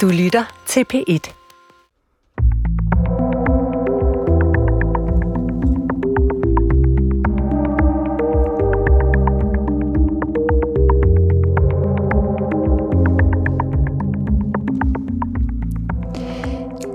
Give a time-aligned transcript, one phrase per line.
[0.00, 1.32] Du lytter til P1.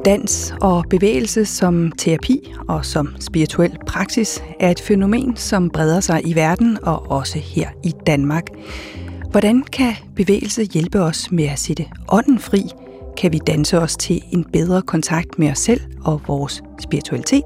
[0.06, 6.28] Dans og bevægelse som terapi og som spirituel praksis er et fænomen, som breder sig
[6.28, 8.44] i verden og også her i Danmark.
[9.32, 12.62] Hvordan kan bevægelse hjælpe os med at sætte ånden fri?
[13.20, 17.44] Kan vi danse os til en bedre kontakt med os selv og vores spiritualitet?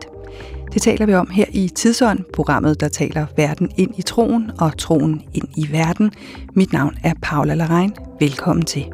[0.73, 4.77] Det taler vi om her i Tidsånd, programmet, der taler verden ind i troen og
[4.77, 6.11] troen ind i verden.
[6.53, 7.93] Mit navn er Paula Larein.
[8.19, 8.85] Velkommen til.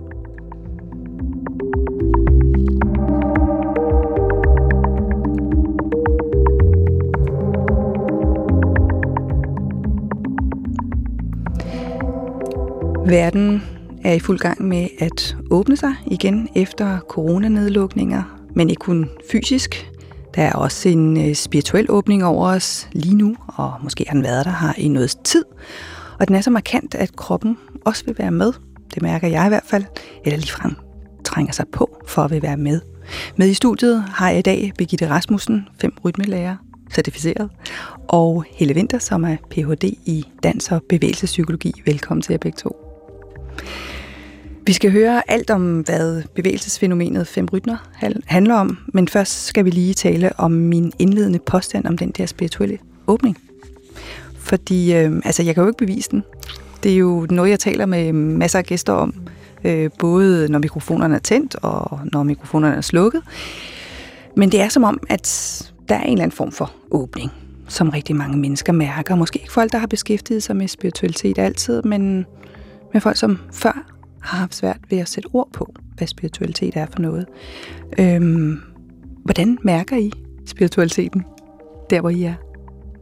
[13.05, 18.23] Verden er i fuld gang med at åbne sig igen efter coronanedlukninger,
[18.55, 19.91] men ikke kun fysisk.
[20.35, 24.23] Der er også en øh, spirituel åbning over os lige nu, og måske har den
[24.23, 25.45] været der her i noget tid.
[26.19, 28.53] Og den er så markant, at kroppen også vil være med.
[28.93, 29.83] Det mærker jeg i hvert fald,
[30.25, 30.75] eller ligefrem
[31.25, 32.81] trænger sig på for at vil være med.
[33.35, 36.55] Med i studiet har jeg i dag Birgitte Rasmussen, fem rytmelærer,
[36.93, 37.49] certificeret,
[38.07, 39.83] og Helle Winter, som er Ph.D.
[40.05, 41.81] i dans- og bevægelsespsykologi.
[41.85, 42.75] Velkommen til jer begge to.
[44.65, 47.77] Vi skal høre alt om, hvad bevægelsesfænomenet Fem Rytner
[48.25, 52.25] handler om, men først skal vi lige tale om min indledende påstand om den der
[52.25, 53.37] spirituelle åbning.
[54.37, 56.23] Fordi, øh, altså, jeg kan jo ikke bevise den.
[56.83, 59.13] Det er jo noget, jeg taler med masser af gæster om,
[59.63, 63.21] øh, både når mikrofonerne er tændt og når mikrofonerne er slukket.
[64.35, 67.31] Men det er som om, at der er en eller anden form for åbning,
[67.67, 69.15] som rigtig mange mennesker mærker.
[69.15, 72.25] Måske ikke folk, der har beskæftiget sig med spiritualitet altid, men
[72.93, 76.85] med folk, som før har haft svært ved at sætte ord på, hvad spiritualitet er
[76.93, 77.25] for noget.
[77.99, 78.61] Øhm,
[79.23, 80.11] hvordan mærker I
[80.45, 81.25] spiritualiteten,
[81.89, 82.33] der hvor I er,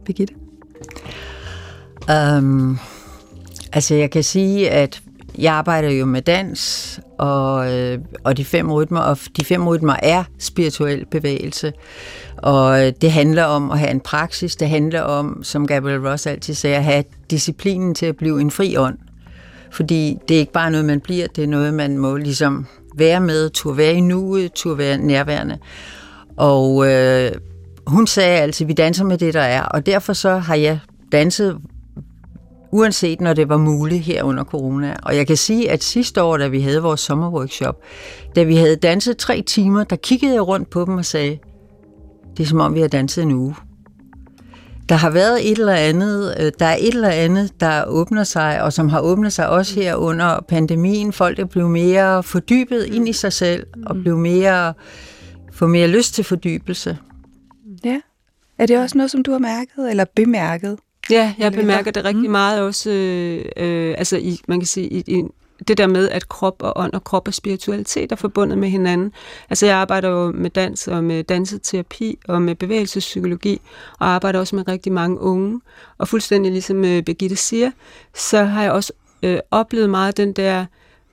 [0.04, 0.34] Birgitte?
[2.38, 2.78] Um,
[3.72, 5.02] altså jeg kan sige, at
[5.38, 9.96] jeg arbejder jo med dans, og, øh, og de fem rytmer, og de fem rytmer
[10.02, 11.72] er spirituel bevægelse.
[12.36, 16.26] Og øh, det handler om at have en praksis, det handler om, som Gabriel Ross
[16.26, 18.98] altid siger, at have disciplinen til at blive en fri ånd.
[19.70, 23.20] Fordi det er ikke bare noget, man bliver, det er noget, man må ligesom være
[23.20, 25.58] med, tur være i nuet, tur være nærværende.
[26.36, 27.32] Og øh,
[27.86, 30.80] hun sagde altid, vi danser med det, der er, og derfor så har jeg
[31.12, 31.58] danset
[32.72, 34.96] uanset når det var muligt her under corona.
[35.02, 37.82] Og jeg kan sige, at sidste år, da vi havde vores sommerworkshop,
[38.36, 41.38] da vi havde danset tre timer, der kiggede jeg rundt på dem og sagde,
[42.36, 43.54] det er som om vi har danset en uge.
[44.88, 48.62] Der har været et eller andet, øh, der er et eller andet, der åbner sig,
[48.62, 51.12] og som har åbnet sig også her under pandemien.
[51.12, 54.02] Folk er blevet mere fordybet ind i sig selv, og mm.
[54.02, 54.74] blevet mere,
[55.52, 56.98] få mere lyst til fordybelse.
[57.84, 58.00] Ja.
[58.58, 60.78] Er det også noget, som du har mærket, eller bemærket?
[61.10, 62.30] Ja, jeg bemærker det rigtig mm.
[62.30, 65.22] meget også, øh, øh, altså i, man kan sige, i, i
[65.68, 69.12] det der med, at krop og ånd og krop og spiritualitet er forbundet med hinanden.
[69.50, 73.60] Altså jeg arbejder jo med dans og med danseterapi og med bevægelsespsykologi,
[73.98, 75.60] og arbejder også med rigtig mange unge.
[75.98, 77.70] Og fuldstændig ligesom øh, Birgitte siger,
[78.14, 78.92] så har jeg også
[79.22, 80.66] øh, oplevet meget den der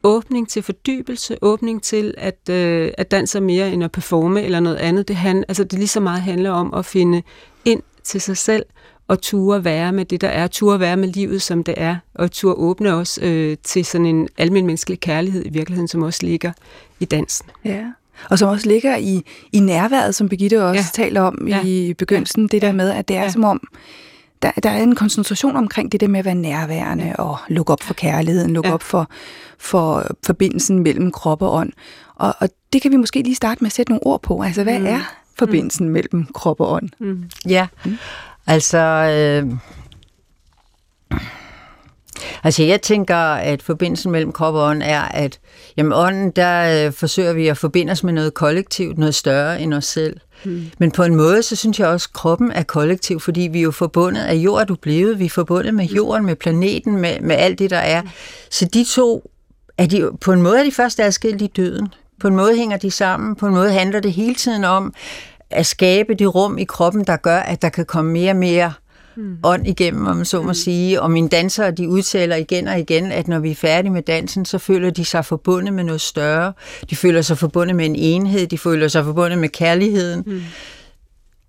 [0.04, 4.78] åbning til fordybelse, åbning til, at, øh, at danse mere end at performe eller noget
[4.78, 5.08] andet.
[5.08, 7.24] Det, han, altså det lige så meget handler om at finde
[7.66, 8.66] ind til sig selv,
[9.08, 12.32] og ture være med det, der er, ture være med livet, som det er, og
[12.32, 16.52] ture åbne os øh, til sådan en almindelig menneskelig kærlighed i virkeligheden, som også ligger
[17.00, 17.46] i dansen.
[17.66, 17.84] Ja.
[18.30, 21.04] Og som også ligger i, i nærværet, som Birgitte også ja.
[21.04, 21.64] taler om ja.
[21.64, 23.30] i begyndelsen, det der med, at det er ja.
[23.30, 23.68] som om,
[24.42, 27.14] der, der er en koncentration omkring det der med at være nærværende ja.
[27.24, 28.74] og lukke op for kærligheden, lukke ja.
[28.74, 29.10] op for,
[29.58, 31.72] for forbindelsen mellem krop og ånd.
[32.16, 34.42] Og, og det kan vi måske lige starte med at sætte nogle ord på.
[34.42, 34.86] Altså, hvad mm.
[34.86, 35.00] er
[35.40, 35.94] forbindelsen mm.
[35.94, 36.90] mellem krop og ånd?
[37.00, 37.24] Mm.
[37.48, 37.98] Ja, mm.
[38.48, 39.52] Altså, øh,
[42.44, 45.40] altså jeg tænker, at forbindelsen mellem krop og ånd er, at
[45.78, 49.74] jamen ånden, der øh, forsøger vi at forbinde os med noget kollektivt, noget større end
[49.74, 50.18] os selv.
[50.46, 50.66] Mm.
[50.78, 53.64] Men på en måde, så synes jeg også, at kroppen er kollektiv, fordi vi er
[53.64, 55.20] jo forbundet af jord, er du blevet.
[55.20, 58.02] Vi er forbundet med jorden, med planeten, med, med alt det, der er.
[58.52, 59.32] Så de to,
[59.78, 61.88] er de, på en måde er de først adskilt i døden.
[62.20, 63.36] På en måde hænger de sammen.
[63.36, 64.94] På en måde handler det hele tiden om,
[65.50, 68.74] at skabe det rum i kroppen, der gør, at der kan komme mere og mere
[69.16, 69.38] mm.
[69.44, 70.54] ånd igennem, om man så må mm.
[70.54, 71.02] sige.
[71.02, 74.46] Og mine dansere, de udtaler igen og igen, at når vi er færdige med dansen,
[74.46, 76.54] så føler de sig forbundet med noget større.
[76.90, 80.24] De føler sig forbundet med en enhed, de føler sig forbundet med kærligheden.
[80.26, 80.42] Mm.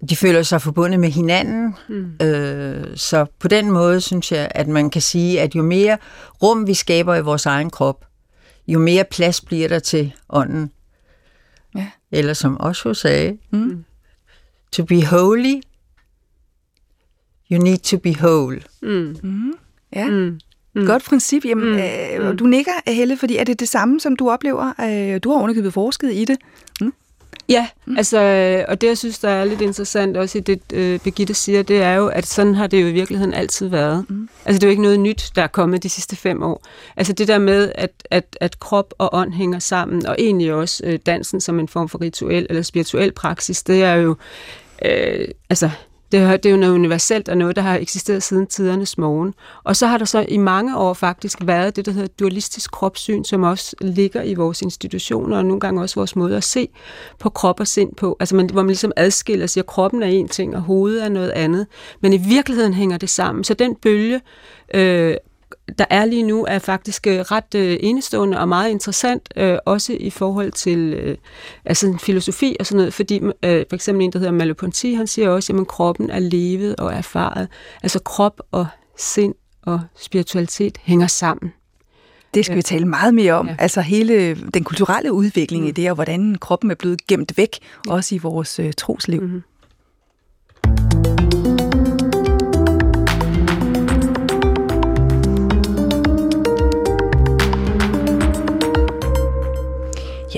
[0.09, 1.75] De føler sig forbundet med hinanden.
[1.89, 2.27] Mm.
[2.27, 5.99] Øh, så på den måde synes jeg, at man kan sige, at jo mere
[6.43, 8.05] rum vi skaber i vores egen krop,
[8.69, 10.71] jo mere plads bliver der til ånden
[11.76, 11.90] Ja.
[12.12, 13.84] Eller som Osho sagde, mm.
[14.73, 15.61] to be holy,
[17.52, 18.62] you need to be whole.
[18.82, 19.17] Mm.
[19.23, 19.52] Mm.
[19.93, 20.06] Ja.
[20.11, 20.38] Mm.
[20.75, 20.87] Mm.
[20.87, 21.44] Godt princip.
[21.44, 21.78] Jamen, Mm.
[22.25, 22.37] øh, Mm.
[22.37, 24.73] Du nikker, Helle, fordi er det det samme, som du oplever?
[24.81, 26.38] Øh, du har underkøbet forsket i det.
[27.49, 27.97] Ja, mm.
[27.97, 28.19] altså,
[28.69, 31.83] og det jeg synes, der er lidt interessant også i det, øh, Birgitte siger, det
[31.83, 34.05] er jo, at sådan har det jo i virkeligheden altid været.
[34.09, 34.29] Mm.
[34.45, 36.63] Altså, det er jo ikke noget nyt, der er kommet de sidste fem år.
[36.97, 40.83] Altså, det der med, at, at, at krop og ånd hænger sammen, og egentlig også
[40.87, 44.17] øh, dansen som en form for rituel eller spirituel praksis, det er jo,
[44.85, 45.71] øh, altså,
[46.12, 49.35] det er, det er jo noget universelt og noget, der har eksisteret siden tidernes morgen.
[49.64, 53.25] Og så har der så i mange år faktisk været det, der hedder dualistisk kropssyn,
[53.25, 56.69] som også ligger i vores institutioner, og nogle gange også vores måde at se
[57.19, 58.17] på krop og sind på.
[58.20, 61.05] Altså man, hvor man ligesom adskiller og siger, at kroppen er en ting, og hovedet
[61.05, 61.67] er noget andet.
[62.00, 63.44] Men i virkeligheden hænger det sammen.
[63.44, 64.20] Så den bølge,
[64.75, 65.17] øh,
[65.79, 69.97] der er lige nu, er faktisk øh, ret øh, enestående og meget interessant, øh, også
[70.01, 71.17] i forhold til øh,
[71.65, 75.29] altså filosofi og sådan noget, fordi øh, for eksempel en, der hedder Merleau-Ponty, han siger
[75.31, 77.49] også, at kroppen er levet og erfaret.
[77.83, 78.67] Altså krop og
[78.99, 81.53] sind og spiritualitet hænger sammen.
[82.35, 82.57] Det skal Ja.
[82.57, 83.49] vi tale meget mere om.
[83.49, 83.57] Ja.
[83.59, 85.69] Altså hele den kulturelle udvikling Mm.
[85.69, 87.59] i det, og hvordan kroppen er blevet gemt væk,
[87.89, 89.23] også i vores øh, trosliv.
[89.23, 89.43] Mhm.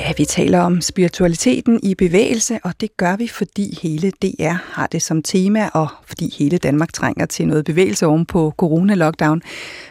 [0.08, 4.86] Ja, vi taler om spiritualiteten i bevægelse, og det gør vi, fordi hele DR har
[4.86, 9.40] det som tema, og fordi hele Danmark trænger til noget bevægelse oven på corona-lockdown.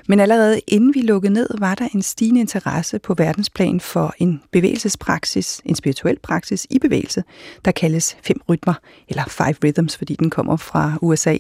[0.08, 4.42] Men allerede inden vi lukkede ned, var der en stigende interesse på verdensplan for en
[4.52, 7.24] bevægelsespraksis, en spirituel praksis i bevægelse,
[7.66, 8.74] der kaldes fem rytmer,
[9.10, 11.38] eller five rhythms, fordi den kommer fra USA.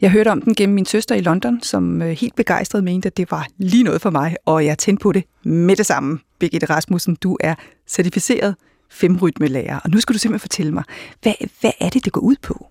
[0.00, 3.16] Jeg hørte om den gennem min søster i London, som øh, helt begejstret mente, at
[3.16, 6.18] det var lige noget for mig, og jeg tændte på det med det samme.
[6.38, 7.54] Birgitte Rasmussen, du er
[7.88, 8.54] certificeret
[8.90, 10.84] femrytmelærer, og nu skal du simpelthen fortælle mig,
[11.22, 12.66] hvad, hvad er det, det går ud på?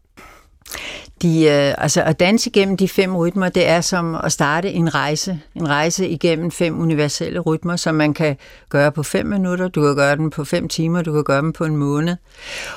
[1.21, 4.95] De, øh, altså at danse igennem de fem rytmer, det er som at starte en
[4.95, 5.39] rejse.
[5.55, 8.37] En rejse igennem fem universelle rytmer, som man kan
[8.69, 11.53] gøre på fem minutter, du kan gøre den på fem timer, du kan gøre den
[11.53, 12.15] på en måned.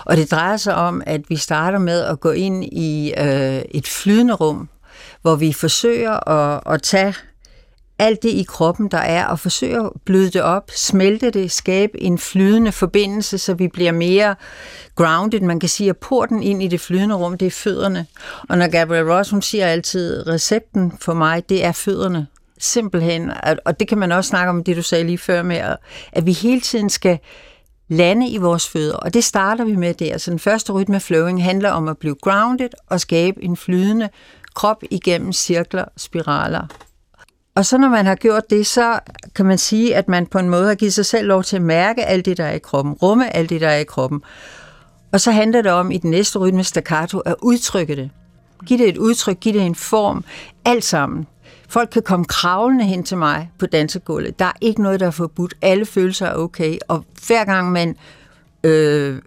[0.05, 3.87] Og det drejer sig om, at vi starter med at gå ind i øh, et
[3.87, 4.69] flydende rum,
[5.23, 7.15] hvor vi forsøger at, at tage
[7.99, 12.03] alt det i kroppen, der er, og forsøge at bløde det op, smelte det, skabe
[12.03, 14.35] en flydende forbindelse, så vi bliver mere
[14.95, 15.41] grounded.
[15.41, 18.07] Man kan sige, at porten ind i det flydende rum, det er fødderne.
[18.49, 22.27] Og når Gabrielle Ross, hun siger altid, recepten for mig, det er fødderne.
[22.61, 23.31] Simpelthen.
[23.65, 25.77] Og det kan man også snakke om, det du sagde lige før med,
[26.13, 27.19] at vi hele tiden skal
[27.89, 30.19] lande i vores fødder, og det starter vi med der.
[30.19, 34.09] Så den første rytme flowing handler om at blive grounded og skabe en flydende
[34.55, 36.67] krop igennem cirkler, spiraler
[37.59, 38.99] og så når man har gjort det, så
[39.35, 41.63] kan man sige, at man på en måde har givet sig selv lov til at
[41.63, 44.23] mærke alt det, der er i kroppen, rumme alt det, der er i kroppen.
[45.13, 48.11] Og så handler det om i den næste rytme staccato at udtrykke det.
[48.67, 50.25] Giv det et udtryk, giv det en form,
[50.65, 51.27] alt sammen.
[51.69, 54.39] Folk kan komme kravlende hen til mig på dansegulvet.
[54.39, 55.55] Der er ikke noget, der er forbudt.
[55.63, 56.79] Alle følelser er okay.
[56.89, 57.97] Og hver gang man
[58.65, 59.19] øh,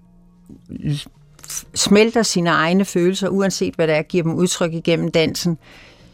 [1.75, 5.57] smelter sine egne følelser, uanset hvad det er, giver dem udtryk igennem dansen,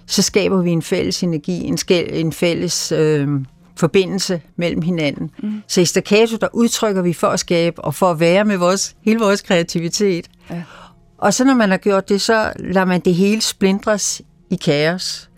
[0.07, 3.27] så skaber vi en fælles energi, en, skæld, en fælles øh,
[3.75, 5.31] forbindelse mellem hinanden.
[5.43, 5.63] Mm.
[5.67, 8.95] Så i staccato, der udtrykker vi for at skabe og for at være med vores,
[9.01, 10.27] hele vores kreativitet.
[10.49, 10.63] Ja.
[11.17, 15.29] Og så når man har gjort det, så lader man det hele splindres i kaos.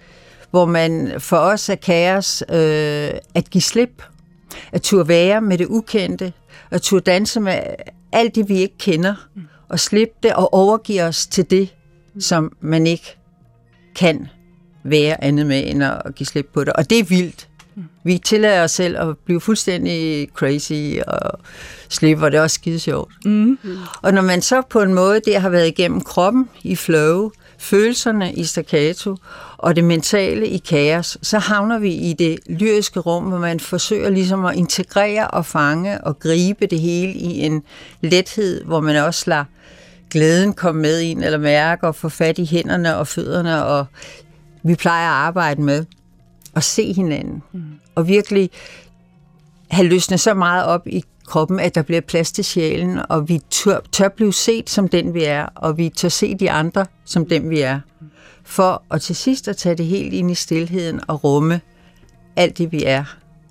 [0.51, 4.03] Hvor man for os er kaos øh, at give slip,
[4.71, 6.33] at turde være med det ukendte,
[6.71, 7.59] at turde danse med
[8.11, 9.41] alt det, vi ikke kender, mm.
[9.69, 11.75] og slippe det og overgive os til det,
[12.19, 13.17] som man ikke
[13.95, 14.27] kan
[14.89, 16.73] være andet med, end at give slip på det.
[16.73, 17.47] Og det er vildt.
[18.03, 21.39] Vi tillader os selv at blive fuldstændig crazy og
[21.89, 23.13] slippe, og det er også skide sjovt.
[23.25, 23.57] Mm.
[24.01, 28.33] Og når man så på en måde der har været igennem kroppen i flow, følelserne
[28.33, 29.15] i staccato
[29.57, 34.09] og det mentale i kaos, så havner vi i det lyriske rum, hvor man forsøger
[34.09, 37.63] ligesom at integrere og fange og gribe det hele i en
[38.01, 39.45] lethed, hvor man også lader
[40.11, 43.85] glæden komme med ind, eller mærke og få fat i hænderne og fødderne, og
[44.63, 45.85] vi plejer at arbejde med
[46.55, 47.61] at se hinanden, mm.
[47.95, 48.49] og virkelig
[49.71, 53.41] have løsnet så meget op i kroppen, at der bliver plads til sjælen, og vi
[53.49, 57.25] tør, tør blive set som den, vi er, og vi tør se de andre som
[57.25, 57.79] den, vi er.
[58.43, 61.61] For at til sidst at tage det helt ind i stillheden og rumme
[62.35, 63.03] alt det, vi er,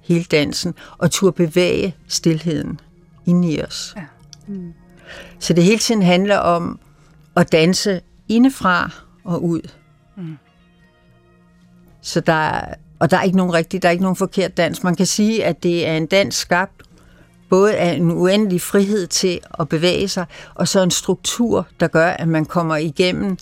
[0.02, 2.80] hele dansen, og turde bevæge stillheden
[3.26, 3.94] ind i os.
[3.96, 4.04] Ja.
[4.46, 4.72] Mm.
[5.38, 6.78] Så det hele tiden handler om
[7.36, 8.90] at danse indefra
[9.24, 9.70] og ud.
[10.16, 10.38] Mm.
[12.08, 12.60] Så der
[12.98, 14.82] og der er ikke nogen rigtig, der er ikke nogen forkert dans.
[14.82, 16.82] Man kan sige, at det er en dans skabt
[17.50, 22.06] både af en uendelig frihed til at bevæge sig, og så en struktur, der gør,
[22.06, 23.36] at man kommer igennem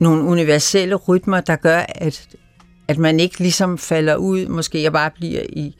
[0.00, 2.28] nogle universelle rytmer, der gør, at,
[2.88, 5.76] at man ikke ligesom falder ud, måske jeg bare bliver i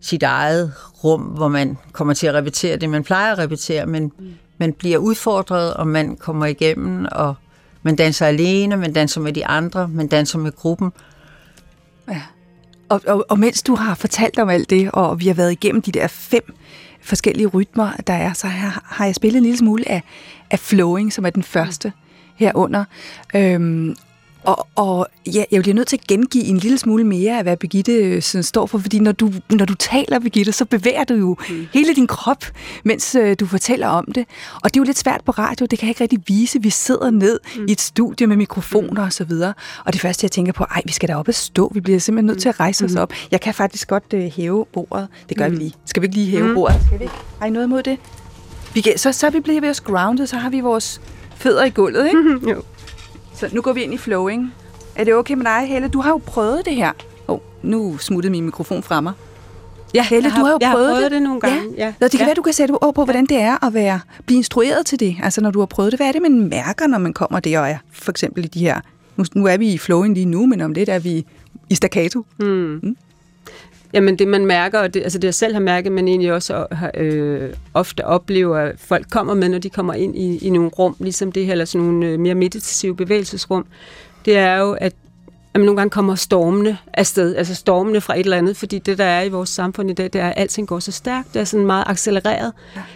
[0.00, 0.72] sit eget
[1.04, 4.12] rum, hvor man kommer til at repetere det, man plejer at repetere, men
[4.58, 7.34] man bliver udfordret, og man kommer igennem, og
[7.82, 10.92] man danser alene, man danser med de andre, man danser med gruppen.
[12.12, 12.22] Ja.
[12.88, 15.82] Og, og, og mens du har fortalt om alt det, og vi har været igennem
[15.82, 16.54] de der fem
[17.00, 20.02] forskellige rytmer, der er, så har, har jeg spillet en lille smule af,
[20.50, 21.92] af flowing, som er den første
[22.36, 22.84] herunder.
[23.34, 23.96] Øhm,
[24.44, 27.56] og, og ja, jeg bliver nødt til at gengive en lille smule mere af, hvad
[27.56, 31.14] Birgitte øh, sådan, står for, fordi når du, når du taler, Birgitte, så bevæger du
[31.14, 31.66] jo mm.
[31.72, 32.44] hele din krop,
[32.84, 34.26] mens øh, du fortæller om det.
[34.54, 36.62] Og det er jo lidt svært på radio, det kan jeg ikke rigtig vise.
[36.62, 37.66] Vi sidder ned mm.
[37.68, 39.06] i et studie med mikrofoner mm.
[39.06, 39.54] og så videre.
[39.84, 41.98] Og det første, jeg tænker på, ej, vi skal da op og stå, vi bliver
[41.98, 42.92] simpelthen nødt til at rejse mm.
[42.92, 43.12] os op.
[43.30, 45.08] Jeg kan faktisk godt øh, hæve bordet.
[45.28, 45.52] Det gør mm.
[45.52, 45.72] vi lige.
[45.86, 46.54] Skal vi ikke lige hæve mm.
[46.54, 46.80] bordet?
[46.86, 47.14] Skal vi ikke?
[47.38, 47.98] Har I noget imod det?
[48.74, 51.00] Vi kan, så, så er vi blevet grounded, så har vi vores
[51.36, 52.18] fødder i gulvet, ikke?
[52.18, 52.48] Mm-hmm.
[52.52, 52.62] Jo.
[53.42, 54.54] Så nu går vi ind i flowing.
[54.96, 55.88] Er det okay med dig, Helle?
[55.88, 56.92] Du har jo prøvet det her.
[57.28, 59.12] Åh, oh, nu smuttede min mikrofon fra mig.
[59.94, 61.12] Ja, Helle, har, du har jo jeg prøvet, har prøvet det.
[61.12, 61.62] det nogle gange.
[61.76, 61.84] Ja.
[61.84, 61.94] Ja.
[62.00, 62.24] Nå, det kan ja.
[62.26, 65.16] være, du kan sætte ord på, hvordan det er at være, blive instrueret til det.
[65.22, 65.98] Altså, når du har prøvet det.
[65.98, 68.60] Hvad er det, man mærker, når man kommer der og er for eksempel i de
[68.60, 68.80] her...
[69.16, 71.26] Nu, nu er vi i flowing lige nu, men om lidt er vi
[71.70, 72.26] i staccato.
[72.38, 72.80] Mm.
[72.82, 72.96] Mm.
[73.92, 76.66] Jamen det man mærker, og det, altså det jeg selv har mærket, men egentlig også
[76.72, 80.68] har, øh, ofte oplever, at folk kommer med, når de kommer ind i, i nogle
[80.68, 83.66] rum, ligesom det her, eller sådan nogle øh, mere meditative bevægelsesrum,
[84.24, 84.92] det er jo, at
[85.54, 89.04] man nogle gange kommer stormende afsted, altså stormende fra et eller andet, fordi det, der
[89.04, 91.44] er i vores samfund i dag, det er, at alting går så stærkt, det er
[91.44, 92.52] sådan meget accelereret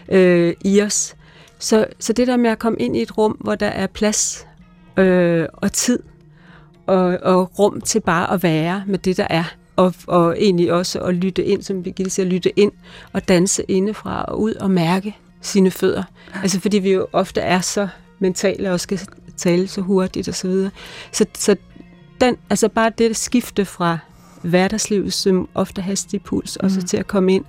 [0.08, 1.16] øh, i os.
[1.58, 4.46] Så, så det der med at komme ind i et rum, hvor der er plads
[4.96, 5.98] øh, og tid,
[6.86, 9.44] og, og rum til bare at være med det, der er,
[9.76, 12.72] og, og egentlig også at lytte ind, som Birgitte siger, lytte ind
[13.12, 16.02] og danse indefra og ud og mærke sine fødder.
[16.42, 19.00] Altså fordi vi jo ofte er så mentale og skal
[19.36, 20.70] tale så hurtigt og så videre.
[21.12, 21.56] Så, så
[22.20, 23.98] den, altså bare det skifte fra
[24.42, 26.86] hverdagslivets ofte hastige puls, og så mm.
[26.86, 27.44] til at komme ind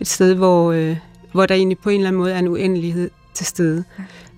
[0.00, 0.96] et sted, hvor, øh,
[1.32, 3.84] hvor der egentlig på en eller anden måde er en uendelighed til stede.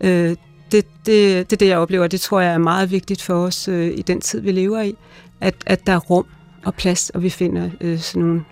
[0.03, 0.09] Ja.
[0.09, 0.37] Øh,
[0.73, 3.69] det, det, det er det, jeg oplever, det tror jeg er meget vigtigt for os
[3.69, 4.95] øh, i den tid, vi lever i,
[5.41, 6.27] at, at der er rum
[6.64, 8.44] og plads, og vi finder øh, sådan nogle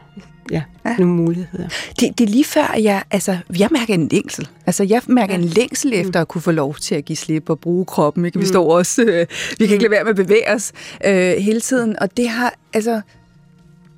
[0.51, 0.97] ja, ja.
[0.99, 1.69] nogle muligheder.
[2.01, 4.49] Det, det er lige før, at jeg, altså, jeg mærker en længsel.
[4.67, 5.41] Altså, jeg mærker ja.
[5.41, 6.01] en længsel mm.
[6.01, 8.25] efter at kunne få lov til at give slip og bruge kroppen.
[8.25, 8.39] Ikke?
[8.39, 8.49] Vi mm.
[8.49, 9.27] står også, øh,
[9.59, 9.81] vi kan ikke mm.
[9.81, 10.73] lade være med at bevæge os
[11.05, 11.99] øh, hele tiden.
[11.99, 13.01] Og det har, altså,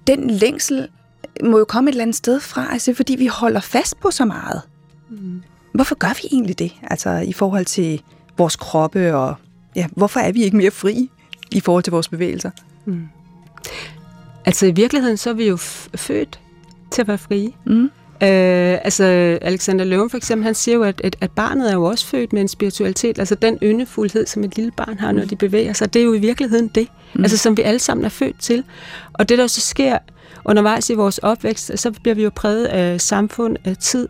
[0.07, 0.89] den længsel
[1.45, 4.25] må jo komme et eller andet sted fra, altså, fordi vi holder fast på så
[4.25, 4.63] meget.
[5.11, 5.43] Mm.
[5.75, 6.73] Hvorfor gør vi egentlig det?
[6.83, 8.03] Altså, i forhold til
[8.39, 9.35] vores kroppe, og
[9.77, 11.11] ja, hvorfor er vi ikke mere fri
[11.51, 12.51] i forhold til vores bevægelser?
[12.85, 13.09] Mm.
[14.45, 15.57] Altså i virkeligheden, så er vi jo
[15.97, 16.41] født
[16.91, 17.53] til at være frie.
[17.67, 17.91] Mm.
[18.23, 19.05] Øh, altså
[19.43, 22.33] Alexander Løven for eksempel, han siger jo, at, at, at barnet er jo også født
[22.33, 25.95] med en spiritualitet, altså den yndefuldhed, som et lille barn har, når de bevæger sig,
[25.95, 27.23] det er jo i virkeligheden det, mm.
[27.23, 28.65] altså som vi alle sammen er født til.
[29.13, 29.99] Og det der så sker
[30.45, 34.09] undervejs i vores opvækst, så bliver vi jo præget af samfund, af tid,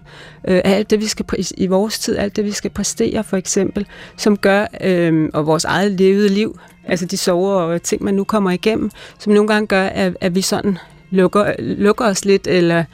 [0.49, 1.27] øh, af alt det, vi skal
[1.57, 3.87] i vores tid, alt det, vi skal præstere for eksempel,
[4.17, 8.25] som gør, øh, og vores eget levede liv, altså de sover og ting, man nu
[8.25, 10.79] kommer igennem, som nogle gange gør, at, at vi sådan
[11.11, 12.85] lukker, lukker os lidt, eller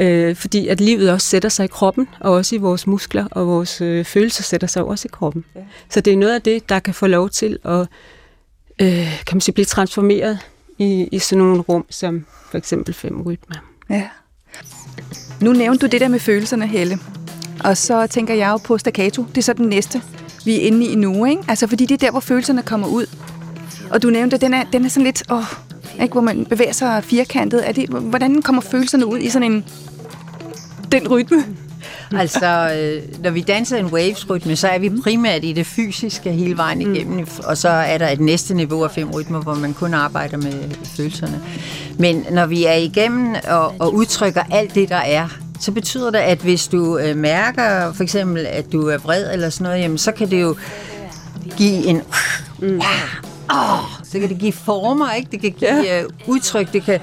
[0.00, 3.46] øh, fordi at livet også sætter sig i kroppen, og også i vores muskler, og
[3.46, 5.44] vores øh, følelser sætter sig også i kroppen.
[5.54, 5.60] Ja.
[5.90, 7.86] Så det er noget af det, der kan få lov til at
[8.80, 10.38] øh, kan man sige, blive transformeret
[10.78, 13.56] i, i sådan nogle rum, som for eksempel fem rytmer.
[13.90, 14.08] Ja.
[15.40, 16.98] Nu nævnte du det der med følelserne, Helle.
[17.64, 19.22] Og så tænker jeg jo på staccato.
[19.22, 20.02] Det er så den næste,
[20.44, 21.42] vi er inde i nu, ikke?
[21.48, 23.06] Altså, fordi det er der, hvor følelserne kommer ud.
[23.90, 25.44] Og du nævnte, at den er, den er sådan lidt, åh,
[26.02, 27.68] ikke, hvor man bevæger sig firkantet.
[27.68, 29.64] Er det, hvordan kommer følelserne ud i sådan en,
[30.92, 31.44] den rytme?
[32.20, 36.56] altså, øh, når vi danser en waves-rytme, så er vi primært i det fysiske hele
[36.56, 36.94] vejen mm.
[36.94, 37.26] igennem, mm.
[37.44, 40.70] og så er der et næste niveau af fem rytmer, hvor man kun arbejder med
[40.96, 41.42] følelserne.
[41.98, 45.28] Men når vi er igennem og, og udtrykker alt det, der er,
[45.60, 49.50] så betyder det, at hvis du øh, mærker for eksempel, at du er vred eller
[49.50, 50.56] sådan noget, jamen, så kan det jo
[51.56, 52.02] give en...
[52.58, 52.80] Mm.
[53.50, 55.28] Oh, så kan det give former, ikke?
[55.30, 57.00] Det kan give uh, udtryk, det kan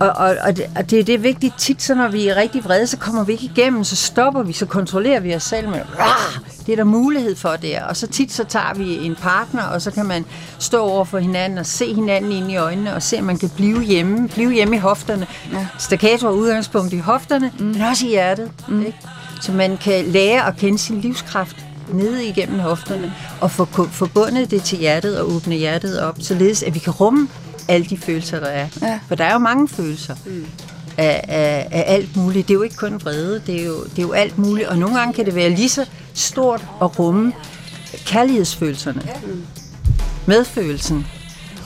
[0.00, 2.64] og, og, og, det, og det, det er vigtigt tit, så når vi er rigtig
[2.64, 5.80] vrede, så kommer vi ikke igennem, så stopper vi, så kontrollerer vi os selv med,
[5.98, 6.42] Rah!
[6.66, 7.84] det er der mulighed for der.
[7.84, 10.24] Og så tit, så tager vi en partner, og så kan man
[10.58, 13.50] stå over for hinanden og se hinanden ind i øjnene, og se, om man kan
[13.56, 15.26] blive hjemme, blive hjemme i hofterne.
[15.52, 15.66] Ja.
[15.78, 17.64] Staccato er udgangspunkt i hofterne, mm.
[17.64, 18.50] men også i hjertet.
[18.68, 18.86] Mm.
[18.86, 18.98] Ikke?
[19.40, 21.56] Så man kan lære at kende sin livskraft
[21.92, 26.74] nede igennem hofterne, og få forbundet det til hjertet og åbne hjertet op, således at
[26.74, 27.28] vi kan rumme
[27.68, 28.66] alle de følelser, der er.
[28.82, 29.00] Ja.
[29.08, 30.14] For der er jo mange følelser.
[30.26, 30.46] Mm.
[30.96, 32.48] af, af, af alt muligt.
[32.48, 34.68] Det er jo ikke kun vrede, det er, jo, det er jo alt muligt.
[34.68, 37.32] Og nogle gange kan det være lige så stort at rumme
[38.06, 39.02] kærlighedsfølelserne.
[40.26, 41.06] Medfølelsen.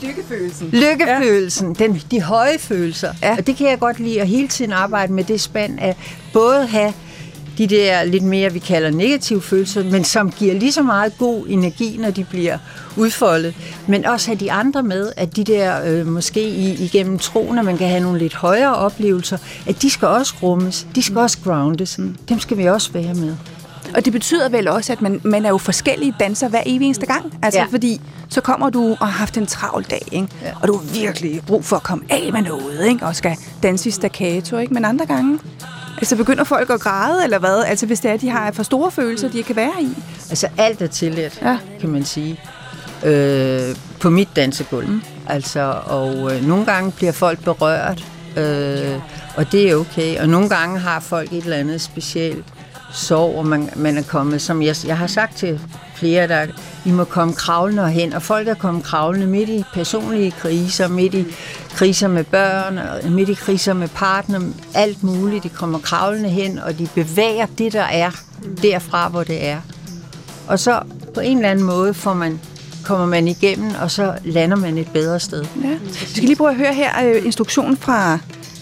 [0.03, 0.69] Lykkefølelsen.
[0.69, 1.85] Lykkefølelsen, ja.
[1.85, 3.15] den, de høje følelser.
[3.23, 3.37] Ja.
[3.39, 5.97] Og det kan jeg godt lide at hele tiden arbejde med det spand af
[6.33, 6.93] både have
[7.59, 11.45] de der lidt mere, vi kalder negative følelser, men som giver lige så meget god
[11.49, 12.59] energi, når de bliver
[12.97, 13.55] udfoldet.
[13.87, 17.65] Men også have de andre med, at de der øh, måske i, igennem troen, at
[17.65, 21.39] man kan have nogle lidt højere oplevelser, at de skal også rummes, de skal også
[21.45, 22.01] groundes.
[22.29, 23.37] Dem skal vi også være med.
[23.95, 27.07] Og det betyder vel også, at man, man er jo forskellige danser hver evig eneste
[27.07, 27.35] gang.
[27.43, 27.67] Altså, Ja.
[27.71, 30.29] fordi så kommer du og har haft en travl dag, ikke?
[30.43, 30.53] Ja.
[30.63, 33.07] og du har virkelig brug for at komme af med noget, ikke?
[33.07, 34.59] og skal danse i staccato.
[34.59, 34.75] Ikke?
[34.75, 35.39] Men andre gange,
[35.99, 37.65] altså begynder folk at græde, eller hvad?
[37.67, 39.89] Altså hvis det er, de har for store følelser, de kan være i.
[40.31, 41.59] Altså alt er tilladt, Ja.
[41.81, 42.41] kan man sige,
[43.05, 44.89] øh, på mit dansegulv.
[44.89, 45.03] Mm.
[45.29, 48.05] Altså, og øh, nogle gange bliver folk berørt,
[48.37, 48.99] øh,
[49.37, 50.21] og det er okay.
[50.21, 52.45] Og nogle gange har folk et eller andet specielt
[52.93, 55.61] sorg, og man, man er kommet, som jeg, jeg har sagt til
[55.97, 56.47] flere, der
[56.85, 61.15] I må komme kravlende hen, og folk er kommet kravlende midt i personlige kriser, midt
[61.15, 61.27] i
[61.75, 64.41] kriser med børn, og midt i kriser med partner,
[64.75, 65.45] alt muligt.
[65.45, 68.11] De kommer kravlende hen, og de bevæger det, der er,
[68.63, 69.61] derfra, hvor det er.
[70.49, 70.83] Og så
[71.15, 72.41] på en eller anden måde får man,
[72.85, 75.45] kommer man igennem, og så lander man et bedre sted.
[75.65, 75.75] Ja.
[75.83, 78.19] Vi skal lige prøve at høre her øh, instruktionen fra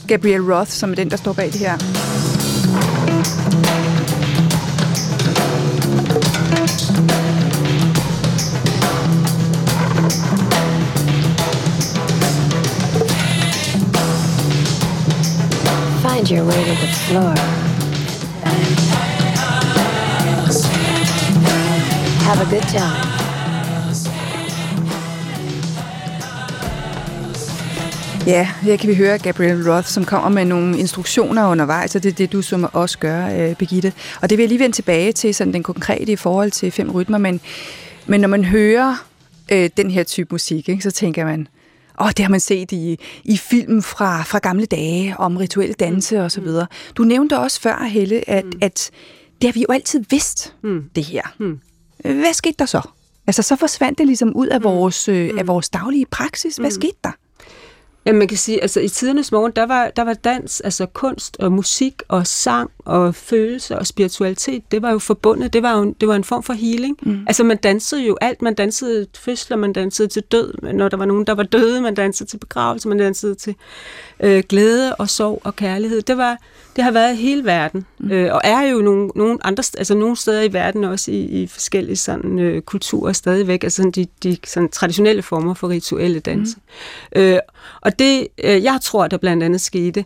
[0.09, 2.14] Gabriel Roth, som er den, der står bag det her.
[16.35, 17.35] Your way to the floor.
[22.27, 23.15] Have a good time.
[28.27, 32.09] Ja, her kan vi høre Gabriel Roth, som kommer med nogle instruktioner undervejs, og det
[32.09, 33.93] er det, du som også gør, øh, Begitte.
[34.23, 36.91] Og det vil jeg lige vende tilbage til, sådan den konkrete i forhold til fem
[36.91, 37.41] rytmer, men,
[38.07, 39.05] men når man hører
[39.53, 41.49] øh, den her type musik, ikke, så tænker man,
[42.01, 46.23] åh, det har man set i, i film fra, fra gamle dage, om rituelle danse
[46.23, 46.67] og så videre.
[46.97, 48.91] Du nævnte også før, Helle, at, at
[49.41, 50.85] det har vi jo altid vidst, Mm.
[50.95, 51.23] det her.
[51.39, 51.61] Mm.
[52.05, 52.81] Hvad skete der så?
[53.27, 56.57] Altså, så forsvandt det ligesom ud af vores, øh, af vores daglige praksis.
[56.57, 57.11] Hvad skete der?
[58.07, 61.37] Ja, man kan sige, altså i tidernes morgen, der var, der var dans, altså kunst
[61.41, 65.95] og musik og sang og følelse og spiritualitet, det var jo forbundet, det var jo
[66.01, 66.97] det var en form for healing.
[67.03, 67.25] Mm.
[67.27, 71.05] Altså man dansede jo alt, man dansede fødsler, man dansede til død, når der var
[71.05, 73.55] nogen, der var døde, man dansede til begravelse, man dansede til
[74.21, 76.03] øh, glæde og sorg og kærlighed.
[76.03, 76.39] Det var,
[76.77, 78.11] det har været hele verden, mm.
[78.11, 81.47] øh, og er jo nogle, nogle andre, altså nogle steder i verden også i, i
[81.47, 86.57] forskellige sådan, øh, kulturer stadigvæk, altså sådan de, de sådan traditionelle former for rituelle danse.
[87.17, 87.23] Mm.
[87.23, 87.39] Øh,
[87.81, 90.05] og det, øh, jeg tror, der blandt andet skete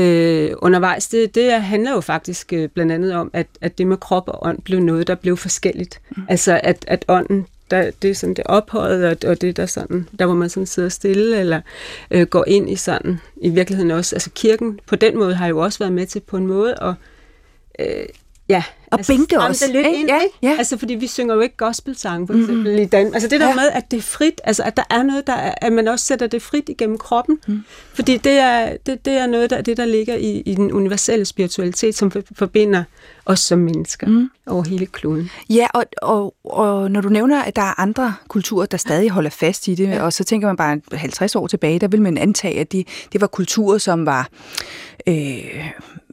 [0.00, 3.96] øh, undervejs, det, det handler jo faktisk øh, blandt andet om, at, at det med
[3.96, 6.00] krop og ånd blev noget, der blev forskelligt.
[6.16, 6.22] Mm.
[6.28, 10.08] Altså at, at ånden der, det er sådan det ophøjet, og, og det der sådan,
[10.18, 11.60] der hvor man sådan sidder stille, eller
[12.10, 15.58] øh, går ind i sådan, i virkeligheden også, altså kirken på den måde har jo
[15.58, 16.94] også været med til på en måde at,
[17.78, 18.04] øh,
[18.48, 20.54] ja, Og bænke stramme os, det lidt ind, Ja, ja.
[20.58, 22.82] Altså fordi vi synger jo ikke gospelsange for eksempel mm.
[22.82, 23.14] i Dan.
[23.14, 23.54] Altså det der Ja.
[23.54, 26.04] med, at det er frit, altså at der er noget, der er, at man også
[26.06, 27.60] sætter det frit igennem kroppen, mm.
[27.94, 31.24] fordi det er, det, det er noget, der, det der ligger i, i den universelle
[31.24, 32.84] spiritualitet, som for- forbinder
[33.26, 34.30] os som mennesker mm.
[34.46, 35.30] over hele kloden.
[35.50, 39.30] Ja, og, og, og når du nævner, at der er andre kulturer, der stadig holder
[39.30, 40.02] fast i det, ja.
[40.02, 43.20] og så tænker man bare 50 år tilbage, der vil man antage, at de, det
[43.20, 44.28] var kulturer, som var
[45.06, 45.14] øh,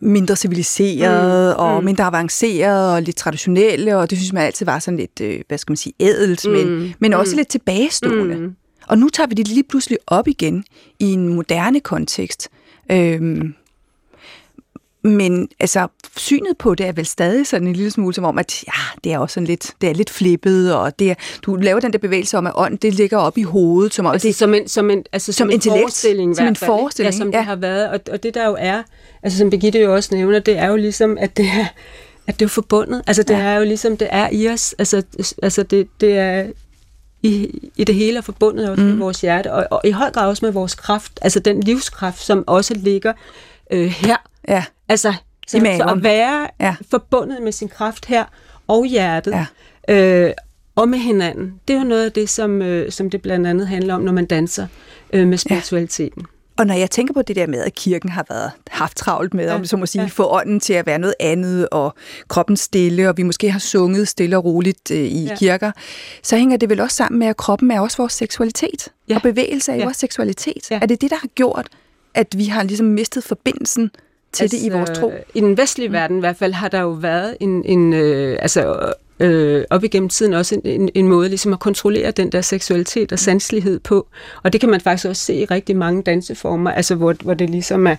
[0.02, 1.86] mindre civiliserede mm, og mm.
[1.86, 5.58] mindre avancerede og lidt traditionelle, og det synes man altid var sådan lidt, øh, hvad
[5.58, 8.36] skal man sige, ædelt, mm, men, men også lidt tilbagestående.
[8.36, 8.56] Mm.
[8.88, 10.64] Og nu tager vi det lige pludselig op igen
[11.00, 12.50] i en moderne kontekst.
[12.92, 13.54] Øhm,
[15.04, 18.64] men altså, synet på det er vel stadig sådan en lille smule som om, at
[18.64, 18.72] ja,
[19.04, 21.94] det er også sådan lidt, det er lidt flippet, og det er, du laver den
[21.94, 24.54] der bevægelse om, at ånd, det ligger op i hovedet, som om Altså, det, som
[24.54, 26.36] en, som en, altså, som som en forestilling.
[26.36, 27.38] som en forestilling, Ja, som ja.
[27.38, 27.90] det har været.
[27.90, 28.84] Og, og det der jo er,
[29.24, 31.66] altså som Birgitte jo også nævner, det er jo ligesom, at det er,
[32.28, 33.02] at det er forbundet.
[33.08, 33.40] Altså det Ja.
[33.40, 34.76] er jo ligesom, det er i os.
[34.80, 35.04] Altså,
[35.44, 36.46] altså det, det er
[37.24, 38.90] i, i det hele er forbundet også mm.
[38.90, 42.24] med vores hjerte, og, og i høj grad også med vores kraft, altså den livskraft,
[42.24, 43.14] som også ligger
[43.72, 44.16] øh, her.
[44.48, 45.14] Ja, Altså,
[45.48, 46.66] så, så at være Ja.
[46.66, 46.76] ja.
[46.92, 48.26] forbundet med sin kraft her,
[48.68, 49.46] og hjertet,
[49.90, 49.96] Ja.
[50.28, 50.34] øh,
[50.76, 51.54] og med hinanden.
[51.68, 54.12] Det er jo noget af det, som, øh, som det blandt andet handler om, når
[54.12, 54.68] man danser
[55.14, 56.26] øh, med spiritualiteten.
[56.58, 59.46] Og når jeg tænker på det der med, at kirken har været haft travlt med,
[59.46, 60.06] ja, om så må sige, ja.
[60.06, 60.10] ja.
[60.10, 61.94] få ånden til at være noget andet, og
[62.28, 65.30] kroppen stille, og vi måske har sunget stille og roligt øh, i ja.
[65.30, 65.36] Ja.
[65.36, 65.72] kirker,
[66.24, 68.88] så hænger det vel også sammen med, at kroppen er også vores seksualitet.
[69.10, 69.14] Ja.
[69.14, 69.16] Ja.
[69.16, 69.86] Og bevægelse er Ja.
[69.88, 70.72] også seksualitet.
[70.72, 70.76] Ja.
[70.76, 70.82] Ja.
[70.82, 71.68] Er det det, der har gjort,
[72.14, 73.92] at vi har ligesom mistet forbindelsen
[74.32, 75.14] til altså, det i vores tro?
[75.34, 75.94] I den vestlige mm.
[75.94, 80.10] verden i hvert fald har der jo været en, en øh, altså øh, op igennem
[80.10, 84.08] tiden også en, en, en måde ligesom at kontrollere den der seksualitet og sanselighed på.
[84.44, 87.50] Og det kan man faktisk også se i rigtig mange danseformer, altså hvor, hvor det
[87.50, 87.96] ligesom er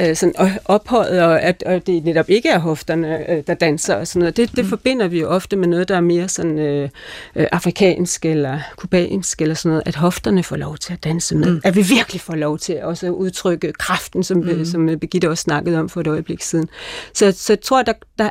[0.00, 4.06] øh, sådan ophøjet, og at og det netop ikke er hofterne, øh, der danser og
[4.06, 4.36] sådan noget.
[4.36, 4.68] Det, det mm.
[4.68, 6.88] forbinder vi jo ofte med noget, der er mere sådan øh,
[7.36, 11.50] øh, afrikansk eller kubansk eller sådan noget, at hofterne får lov til at danse med.
[11.50, 11.60] Mm.
[11.64, 14.64] At vi virkelig får lov til at også udtrykke kraften, som, mm.
[14.64, 16.68] som Birgitte også snakkede om for et øjeblik siden.
[17.14, 18.30] Så, så jeg tror, der, der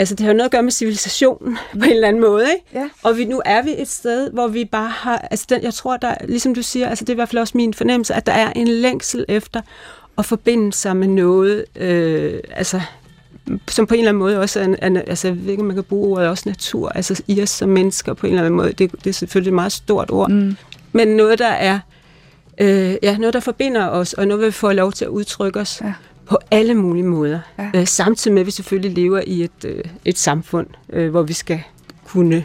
[0.00, 2.64] Altså, det har jo noget at gøre med civilisationen på en eller anden måde, ikke?
[2.74, 2.88] Ja.
[3.02, 5.18] Og vi, nu er vi et sted, hvor vi bare har...
[5.18, 7.56] Altså, den, jeg tror, der, ligesom du siger, altså, det er i hvert fald også
[7.56, 9.60] min fornemmelse, at der er en længsel efter
[10.20, 12.80] at forbinde sig med noget, øh, altså,
[13.68, 15.84] som på en eller anden måde også er, er altså, jeg ved ikke, man kan
[15.84, 18.72] bruge ordet også natur, altså i os som mennesker på en eller anden måde.
[18.72, 20.30] Det, det er selvfølgelig et meget stort ord.
[20.30, 20.56] Mm.
[20.92, 21.78] Men noget, der er...
[22.60, 25.80] Øh, ja, noget, der forbinder os, og noget, vi får lov til at udtrykke os.
[25.84, 25.92] Ja
[26.30, 27.40] på alle mulige måder.
[27.58, 27.70] Ja.
[27.74, 31.32] Øh, samtidig med, at vi selvfølgelig lever i et, øh, et samfund, øh, hvor vi
[31.32, 31.62] skal
[32.04, 32.44] kunne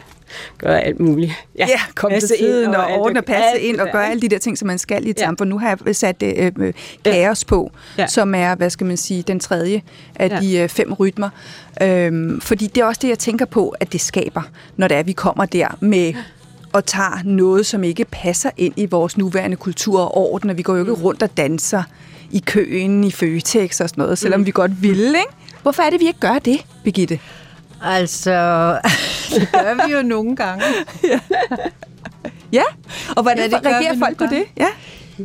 [0.58, 1.32] gøre alt muligt.
[1.58, 4.28] Ja, ja komme til tiden og, og ordne og passe ind og gøre alle de
[4.28, 5.24] der ting, som man skal i et ja.
[5.24, 5.50] samfund.
[5.50, 6.72] Nu har jeg sat øh, øh,
[7.04, 8.06] kaos på, ja.
[8.06, 9.82] som er, hvad skal man sige, den tredje
[10.14, 10.40] af ja.
[10.40, 11.30] de øh, fem rytmer.
[11.82, 14.42] Øhm, fordi det er også det, jeg tænker på, at det skaber,
[14.76, 16.14] når det er, vi kommer der med
[16.72, 20.62] og tager noget, som ikke passer ind i vores nuværende kultur og orden, og vi
[20.62, 21.02] går jo ikke mm.
[21.02, 21.82] rundt og danser
[22.30, 24.46] i køen i Føtex og sådan noget, selvom mm.
[24.46, 25.32] vi godt ville, ikke?
[25.62, 27.18] Hvorfor er det, vi ikke gør det, Birgitte?
[27.82, 28.70] Altså,
[29.34, 30.64] det gør vi jo nogle gange.
[31.04, 31.20] ja.
[32.58, 32.62] ja,
[33.16, 34.44] og hvordan ja, reagerer folk på det?
[34.56, 34.66] Ja.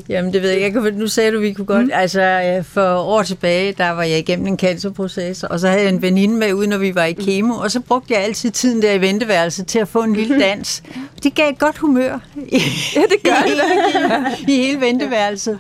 [0.10, 0.92] Jamen, det ved jeg ikke.
[0.92, 1.86] Nu sagde du, vi kunne godt...
[1.86, 1.92] Mm.
[1.94, 6.02] Altså, for år tilbage, der var jeg igennem en cancerproces, og så havde jeg en
[6.02, 8.92] veninde med ude, når vi var i kemo, og så brugte jeg altid tiden der
[8.92, 10.84] i venteværelset til at få en lille dans.
[11.24, 12.20] Det gav et godt humør.
[12.96, 14.48] Ja, det gør det.
[14.48, 15.60] I, I hele venteværelset.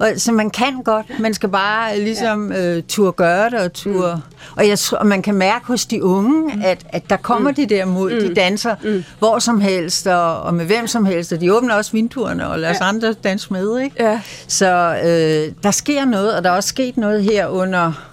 [0.00, 2.76] Og, så man kan godt, man skal bare ligesom ja.
[2.76, 4.14] øh, turde gøre det og turde...
[4.14, 4.56] Mm.
[4.56, 6.62] Og jeg tror, man kan mærke hos de unge, mm.
[6.64, 7.54] at, at der kommer mm.
[7.54, 8.28] de der mod, mm.
[8.28, 9.04] de danser mm.
[9.18, 12.58] hvor som helst og, og med hvem som helst, og de åbner også vinduerne og
[12.58, 12.74] lader ja.
[12.74, 14.04] os andre danse med, ikke?
[14.04, 14.20] Ja.
[14.48, 18.09] Så øh, der sker noget, og der er også sket noget her under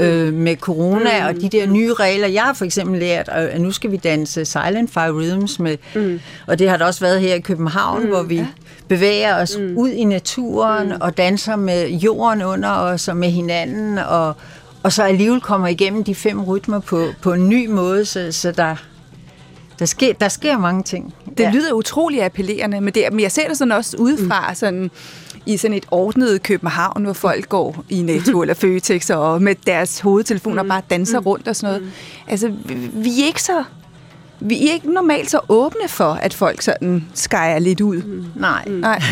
[0.00, 1.26] øh, med corona mm.
[1.26, 2.28] og de der nye regler.
[2.28, 6.20] Jeg har for eksempel lært, at nu skal vi danse Silent Fire Rhythms med, mm.
[6.46, 8.08] og det har der også været her i København, mm.
[8.08, 8.46] hvor vi ja.
[8.88, 9.76] bevæger os mm.
[9.76, 11.00] ud i naturen mm.
[11.00, 14.34] og danser med jorden under os og med hinanden, og,
[14.82, 18.52] og så alligevel kommer igennem de fem rytmer på, på en ny måde, så, så
[18.52, 18.76] der,
[19.78, 21.14] der sker, der sker mange ting.
[21.38, 21.50] Det ja.
[21.50, 24.54] lyder utrolig appellerende, men, det, men jeg ser det sådan også udefra, mm.
[24.54, 24.90] sådan
[25.46, 30.00] i sådan et ordnet København, hvor folk går i Netto eller Føtex og med deres
[30.00, 30.68] hovedtelefoner mm.
[30.68, 31.26] bare danser mm.
[31.26, 31.82] rundt og sådan noget.
[31.82, 31.92] Mm.
[32.28, 33.64] Altså, vi, vi er ikke så
[34.40, 38.02] vi er ikke normalt så åbne for, at folk sådan skærer lidt ud.
[38.02, 38.24] Mm.
[38.36, 38.64] Nej.
[38.66, 38.72] Mm.
[38.72, 39.02] Nej.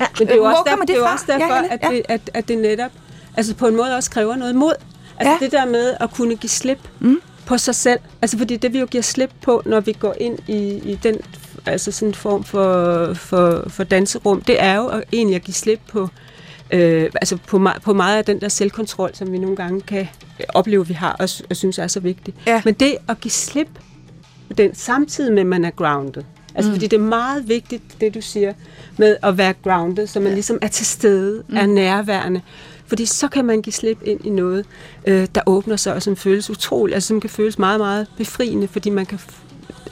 [0.00, 1.68] Ja, men det er jo også, der, det, det er også derfor, ja, ja.
[1.70, 2.90] At, det, at, at det netop
[3.36, 4.72] altså på en måde også kræver noget mod.
[5.18, 5.38] Altså ja.
[5.40, 7.20] det der med at kunne give slip mm.
[7.46, 8.00] på sig selv.
[8.22, 10.58] Altså fordi det vi jo giver slip på, når vi går ind i,
[10.92, 11.18] i den
[11.66, 15.54] altså sådan en form for, for, for danserum, det er jo at, egentlig at give
[15.54, 16.08] slip på,
[16.70, 20.08] øh, altså på, på meget af den der selvkontrol, som vi nogle gange kan
[20.48, 22.36] opleve, vi har, og, og synes er så vigtigt.
[22.46, 22.62] Ja.
[22.64, 23.68] Men det at give slip
[24.58, 26.22] den samtidig med, at man er grounded.
[26.54, 26.74] Altså, mm.
[26.74, 28.52] fordi det er meget vigtigt, det du siger,
[28.96, 30.34] med at være grounded, så man ja.
[30.34, 31.56] ligesom er til stede, mm.
[31.56, 32.40] er nærværende.
[32.86, 34.66] Fordi så kan man give slip ind i noget,
[35.06, 38.68] øh, der åbner sig, og som føles utroligt, altså som kan føles meget, meget befriende,
[38.68, 39.18] fordi man kan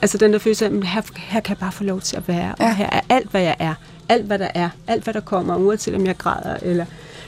[0.01, 2.27] Altså den der følelse af, at her, her kan jeg bare få lov til at
[2.27, 2.65] være, ja.
[2.65, 3.73] og her er alt, hvad jeg er.
[4.09, 4.69] Alt, hvad der er.
[4.87, 6.85] Alt, hvad der kommer, uanset om jeg græder, eller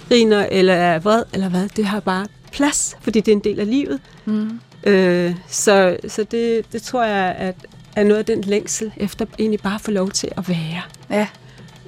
[0.09, 1.69] griner, eller er vred, eller hvad.
[1.69, 3.99] Det har bare plads, fordi det er en del af livet.
[4.25, 4.59] Mm.
[4.83, 7.55] Øh, så så det, det tror jeg, at
[7.95, 10.81] er noget af den længsel efter egentlig bare at få lov til at være.
[11.09, 11.27] Ja.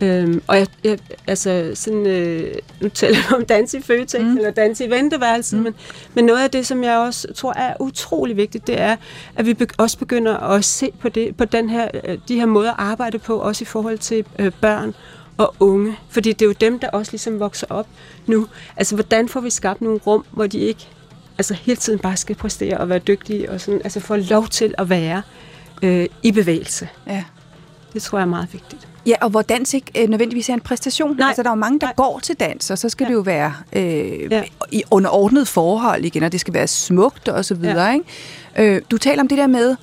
[0.01, 4.37] Øhm, og jeg, jeg, altså sådan, øh, nu taler jeg om dans i Føtex, mm.
[4.37, 5.63] eller dans i venteværelsen, mm.
[5.63, 5.75] men,
[6.13, 8.95] men noget af det, som jeg også tror er utrolig vigtigt, det er,
[9.35, 12.45] at vi be- også begynder at se på, det, på den her, øh, de her
[12.45, 14.93] måder at arbejde på, også i forhold til øh, børn
[15.37, 15.95] og unge.
[16.09, 17.87] Fordi det er jo dem, der også ligesom vokser op
[18.27, 18.47] nu.
[18.77, 20.87] Altså, hvordan får vi skabt nogle rum, hvor de ikke
[21.37, 24.75] altså, hele tiden bare skal præstere og være dygtige, og sådan, altså få lov til
[24.77, 25.21] at være
[25.83, 26.89] øh, i bevægelse.
[27.07, 27.23] Ja.
[27.93, 28.87] Det tror jeg er meget vigtigt.
[29.05, 31.17] Ja, og hvor dans ikke øh, nødvendigvis er en præstation.
[31.17, 31.27] Nej.
[31.27, 31.93] Altså, der er jo mange, der Nej.
[31.95, 33.07] går til dans, og så skal ja.
[33.09, 34.43] det jo være øh, ja.
[34.71, 37.85] i underordnet forhold igen, og det skal være smukt og så videre.
[37.85, 37.93] Ja.
[37.93, 38.75] Ikke?
[38.75, 39.75] Øh, du taler om det der med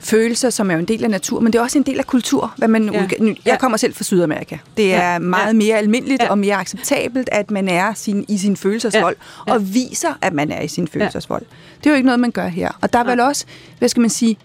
[0.00, 2.06] følelser, som er jo en del af natur, men det er også en del af
[2.06, 2.54] kultur.
[2.56, 3.02] Hvad man ja.
[3.04, 4.56] udg- jeg kommer selv fra Sydamerika.
[4.76, 5.18] Det er ja.
[5.18, 6.30] meget mere almindeligt ja.
[6.30, 9.16] og mere acceptabelt, at man er sin, i sin følelsesvold,
[9.46, 9.52] ja.
[9.52, 9.58] Ja.
[9.58, 11.42] og viser, at man er i sin følelsesvold.
[11.50, 11.56] Ja.
[11.78, 12.70] Det er jo ikke noget, man gør her.
[12.80, 13.44] Og der er vel også,
[13.78, 14.36] hvad skal man sige,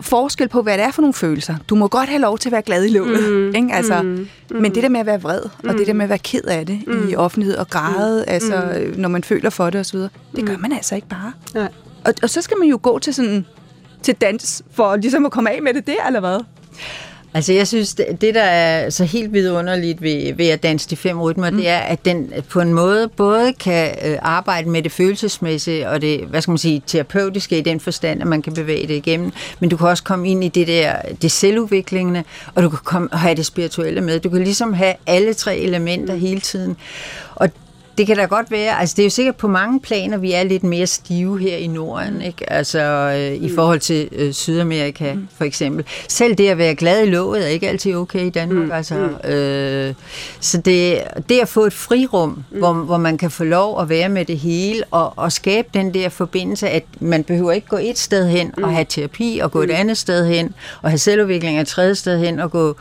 [0.00, 1.54] forskel på, hvad det er for nogle følelser.
[1.68, 3.54] Du må godt have lov til at være glad i låget, mm.
[3.54, 3.72] ikke?
[3.72, 4.28] Altså, mm.
[4.50, 6.66] Men det der med at være vred, og det der med at være ked af
[6.66, 7.08] det mm.
[7.08, 8.32] i offentlighed og græde, mm.
[8.32, 9.98] altså, når man føler for det osv.,
[10.36, 11.32] det gør man altså ikke bare.
[11.54, 11.68] Nej.
[12.04, 13.46] Og, og så skal man jo gå til sådan
[14.02, 16.40] til dans, for ligesom at komme af med det der, eller hvad?
[17.34, 20.96] Altså jeg synes, det, det der er så helt vidunderligt ved, ved at danse de
[20.96, 21.56] fem rytmer, mm.
[21.56, 26.02] det er, at den på en måde både kan øh, arbejde med det følelsesmæssige og
[26.02, 29.32] det, hvad skal man sige, terapeutiske i den forstand, at man kan bevæge det igennem,
[29.60, 33.08] men du kan også komme ind i det der, det selvudviklingende, og du kan komme,
[33.12, 34.20] have det spirituelle med.
[34.20, 36.76] Du kan ligesom have alle tre elementer hele tiden.
[37.34, 37.50] Og
[37.98, 38.80] det kan da godt være.
[38.80, 41.66] Altså, det er jo sikkert på mange planer, vi er lidt mere stive her i
[41.66, 42.52] Norden, ikke?
[42.52, 45.28] Altså, øh, i forhold til øh, Sydamerika, mm.
[45.36, 45.84] for eksempel.
[46.08, 48.72] Selv det at være glad i låget er ikke altid okay i Danmark, mm.
[48.72, 48.94] altså.
[49.24, 49.94] Øh,
[50.40, 52.58] så det, det at få et frirum, mm.
[52.58, 55.94] hvor, hvor man kan få lov at være med det hele, og, og skabe den
[55.94, 58.62] der forbindelse, at man behøver ikke gå et sted hen mm.
[58.64, 59.64] og have terapi, og gå mm.
[59.64, 62.76] et andet sted hen, og have selvudvikling et tredje sted hen, og gå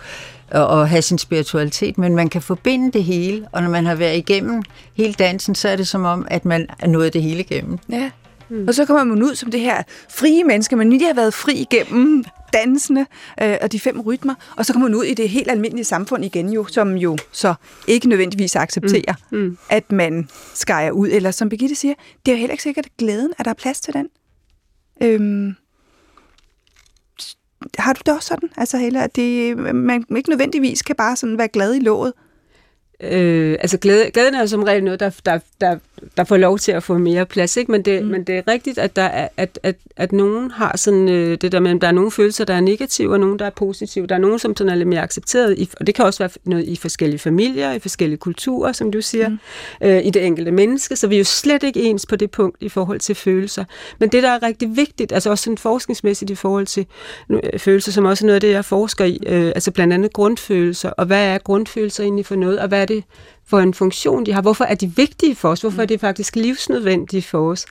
[0.51, 3.95] og, og have sin spiritualitet, men man kan forbinde det hele, og når man har
[3.95, 7.39] været igennem hele dansen, så er det som om, at man er nået det hele
[7.39, 7.77] igennem.
[7.89, 8.11] Ja.
[8.49, 8.67] Mm.
[8.67, 11.53] Og så kommer man ud som det her frie menneske, man lige har været fri
[11.53, 13.05] igennem dansene
[13.41, 16.25] øh, og de fem rytmer, og så kommer man ud i det helt almindelige samfund
[16.25, 17.53] igen jo, som jo så
[17.87, 19.37] ikke nødvendigvis accepterer, mm.
[19.37, 19.57] Mm.
[19.69, 21.07] at man skærer ud.
[21.11, 21.93] Eller som Birgitte siger,
[22.25, 24.07] det er jo heller ikke sikkert glæden, at der er plads til den.
[25.03, 25.55] Øhm,
[27.77, 28.49] har du det også sådan?
[28.57, 32.13] Altså heller, at det, man ikke nødvendigvis kan bare sådan være glad i låget?
[32.99, 35.77] Øh, altså glæde, glæden er jo som regel noget, der, der, der,
[36.17, 37.71] der får lov til at få mere plads, ikke?
[37.71, 38.09] Men, det, mm.
[38.09, 41.51] men det er rigtigt, at, der er, at, at, at nogen har sådan øh, det
[41.51, 44.07] der med, at der er nogle følelser, der er negative, og nogle, der er positive.
[44.07, 46.29] Der er nogen, som sådan er lidt mere accepteret, i, og det kan også være
[46.43, 49.37] noget i forskellige familier, i forskellige kulturer, som du siger, mm.
[49.81, 52.57] øh, i det enkelte menneske, så vi er jo slet ikke ens på det punkt
[52.59, 53.65] i forhold til følelser.
[53.99, 56.85] Men det, der er rigtig vigtigt, altså også sådan forskningsmæssigt i forhold til
[57.29, 60.13] øh, følelser, som også er noget af det, jeg forsker i, øh, altså blandt andet
[60.13, 63.03] grundfølelser, og hvad er grundfølelser egentlig for noget, og hvad er det
[63.49, 64.41] for en funktion, de har.
[64.41, 65.61] Hvorfor er de vigtige for os?
[65.61, 67.65] Hvorfor er det faktisk livsnødvendige for os?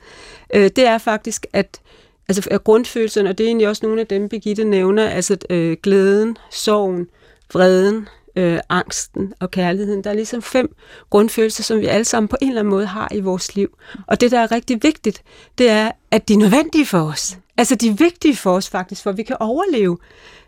[0.55, 1.79] Øh, det er faktisk, at
[2.27, 6.37] altså grundfølelsen, og det er egentlig også nogle af dem, Birgitte nævner, altså øh, glæden,
[6.51, 7.07] sorgen,
[7.53, 10.03] vreden, øh, angsten og kærligheden.
[10.03, 10.75] Der er ligesom fem
[11.09, 13.77] grundfølelser, som vi alle sammen på en eller anden måde har i vores liv.
[14.07, 15.21] Og det, der er rigtig vigtigt,
[15.57, 17.37] det er, at de er nødvendige for os.
[17.57, 19.97] Altså, de er vigtige for os faktisk, for vi kan overleve.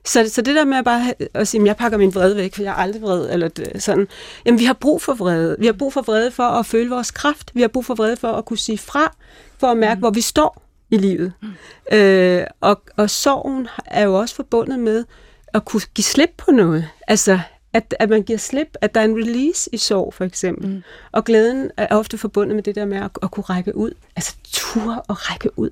[0.06, 2.56] Så, så det der med at bare at sige, at jeg pakker min vrede væk,
[2.56, 4.08] for jeg er aldrig vred, eller sådan,
[4.46, 5.56] jamen vi har brug for vrede.
[5.60, 7.52] Vi har brug for vrede for at føle vores kraft.
[7.54, 9.16] Vi har brug for vrede for at kunne sige fra,
[9.58, 10.00] for at mærke, mm.
[10.00, 11.34] hvor vi står i livet.
[11.42, 11.98] Mm.
[11.98, 15.06] Øh, og, og sorgen er jo også forbundet med
[15.54, 16.88] at kunne give slip på noget.
[17.08, 17.40] Altså,
[17.74, 20.70] at, at man giver slip, at der er en release i sorg, for eksempel.
[20.70, 20.84] Mm.
[21.12, 23.92] Og glæden er ofte forbundet med det der med at, at kunne række ud.
[24.16, 25.70] Altså, ture og række ud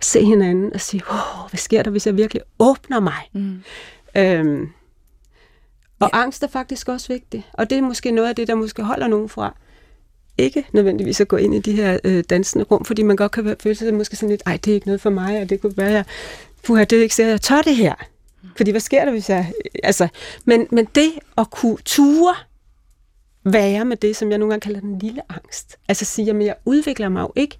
[0.00, 3.30] se hinanden og sige, oh, hvad sker der, hvis jeg virkelig åbner mig?
[3.32, 3.62] Mm.
[4.16, 4.68] Øhm,
[6.00, 6.18] og ja.
[6.18, 9.06] angst er faktisk også vigtig, og det er måske noget af det, der måske holder
[9.06, 9.56] nogen fra
[10.38, 13.56] ikke nødvendigvis at gå ind i de her øh, dansende rum, fordi man godt kan
[13.60, 15.76] føle sig måske sådan lidt, ej, det er ikke noget for mig, og det kunne
[15.76, 16.04] være,
[16.62, 17.94] puha, det er ikke sikkert, jeg tør det her.
[18.56, 19.52] Fordi hvad sker der, hvis jeg...
[19.82, 20.08] Altså,
[20.44, 22.34] men, men det at kunne ture
[23.44, 25.76] være med det, som jeg nogle gange kalder den lille angst.
[25.88, 27.58] Altså sige, at jeg udvikler mig jo ikke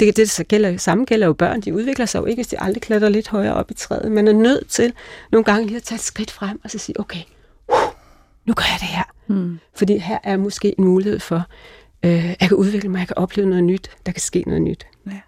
[0.00, 1.60] det, det så gælder, samme gælder jo børn.
[1.60, 4.12] De udvikler sig jo ikke, hvis de aldrig klatrer lidt højere op i træet.
[4.12, 4.92] Man er nødt til
[5.32, 7.22] nogle gange lige at tage et skridt frem og så sige, okay,
[7.68, 7.76] uh,
[8.46, 9.04] nu gør jeg det her.
[9.26, 9.58] Mm.
[9.74, 11.42] Fordi her er måske en mulighed for,
[12.04, 14.86] øh, jeg kan udvikle mig, jeg kan opleve noget nyt, der kan ske noget nyt.
[15.06, 15.20] Ja.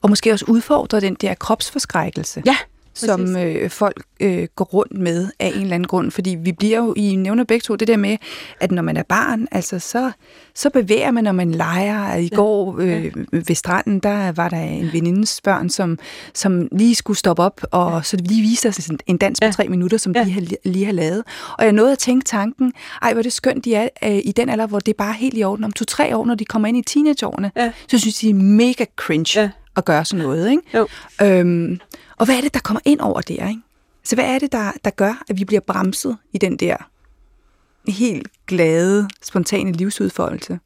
[0.00, 2.42] Og måske også udfordre den der kropsforskrækkelse.
[2.46, 2.56] Ja,
[2.94, 6.10] som øh, folk øh, går rundt med af en eller anden grund.
[6.10, 8.16] Fordi vi bliver jo, I nævner begge to, det der med,
[8.60, 10.10] at når man er barn, altså så,
[10.54, 12.16] så bevæger man, når man leger.
[12.16, 12.36] I ja.
[12.36, 15.98] går øh, ved stranden, der var der en venindes børn, som,
[16.34, 18.02] som lige skulle stoppe op, og ja.
[18.02, 19.52] så lige viste os en dans på ja.
[19.52, 20.24] tre minutter, som ja.
[20.24, 21.22] de har, lige har lavet.
[21.58, 24.32] Og jeg nåede at tænke tanken, ej, hvor er det skønt, de er øh, i
[24.36, 25.64] den alder, hvor det er bare helt i orden.
[25.64, 27.72] Om to-tre år, når de kommer ind i teenageårene, ja.
[27.88, 29.40] så synes de er mega cringe.
[29.40, 30.50] Ja at gøre sådan noget.
[30.50, 30.62] Ikke?
[30.74, 30.86] Jo.
[31.22, 31.80] Øhm,
[32.16, 33.34] og hvad er det, der kommer ind over det?
[33.34, 33.60] Ikke?
[34.04, 36.76] Så hvad er det, der, der gør, at vi bliver bremset i den der
[37.88, 40.58] helt glade, spontane livsudfoldelse?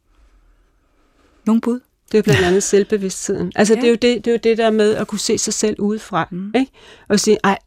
[1.46, 1.80] Nogle bud?
[2.12, 3.52] Det er jo blandt andet selvbevidstheden.
[3.56, 3.80] Altså, ja.
[3.80, 5.80] det, er jo det, det er jo det der med at kunne se sig selv
[5.80, 6.28] udefra.
[6.30, 6.52] Mm.
[6.56, 6.72] Ikke?
[7.08, 7.58] Og sige, ej,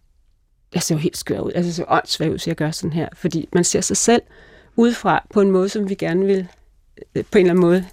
[0.73, 1.51] jeg ser jo helt skør ud.
[1.55, 3.09] Altså, jeg ser åndssvag ud, så jeg gør sådan her.
[3.15, 4.21] Fordi man ser sig selv
[4.75, 6.47] udefra på en måde, som vi gerne vil
[7.15, 7.85] øh, på en eller anden måde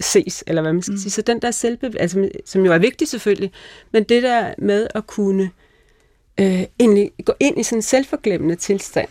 [0.00, 0.98] ses, eller hvad man skal mm.
[0.98, 1.10] sige.
[1.10, 3.52] Så den der selvbevidsthed, altså, som jo er vigtig selvfølgelig,
[3.92, 5.50] men det der med at kunne
[6.40, 9.08] øh, egentlig gå ind i sådan en selvforglemmende tilstand,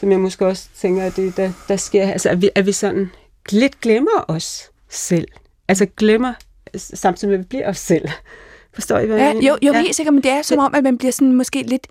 [0.00, 2.72] som jeg måske også tænker, at det der, der sker, altså at vi, at vi
[2.72, 3.10] sådan
[3.50, 5.28] lidt glemmer os selv.
[5.68, 6.34] Altså glemmer,
[6.76, 8.08] samtidig med at vi bliver os selv.
[8.74, 9.48] Forstår I, hvad jeg Ja, mener?
[9.48, 9.80] jo, jo ja.
[9.80, 11.86] helt sikkert, men det er som om, at man bliver sådan måske lidt,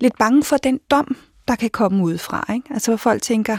[0.00, 1.16] lidt bange for den dom,
[1.48, 2.52] der kan komme ud fra.
[2.54, 2.68] Ikke?
[2.70, 3.58] Altså, hvor folk tænker,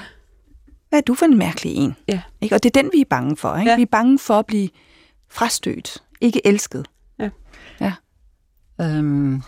[0.89, 1.95] hvad er du for en mærkelig en?
[2.08, 2.21] Ja.
[2.41, 2.56] Ikke?
[2.56, 3.58] Og det er den, vi er bange for.
[3.58, 3.71] Ikke?
[3.71, 3.76] Ja.
[3.76, 4.69] Vi er bange for at blive
[5.30, 6.86] frastødt, ikke elsket.
[8.82, 9.41] Øhm,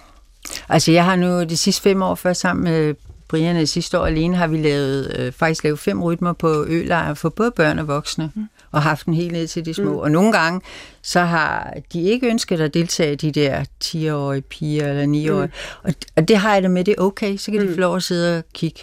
[0.70, 2.96] altså jeg har nu de sidste fem år først sammen med
[3.28, 7.16] Brian, og sidste år alene har vi lavet, øh, faktisk lavet fem rytmer på ølejre
[7.16, 8.46] for både børn og voksne, mm.
[8.72, 9.92] og haft den helt ned til de små.
[9.92, 9.98] Mm.
[9.98, 10.62] Og nogle gange,
[11.02, 15.48] så har de ikke ønsket at deltage, de der 10-årige piger eller 9-årige.
[15.48, 15.84] Mm.
[15.84, 17.68] Og, og det har jeg det med, det er okay, så kan mm.
[17.68, 18.80] de få lov at sidde og kigge.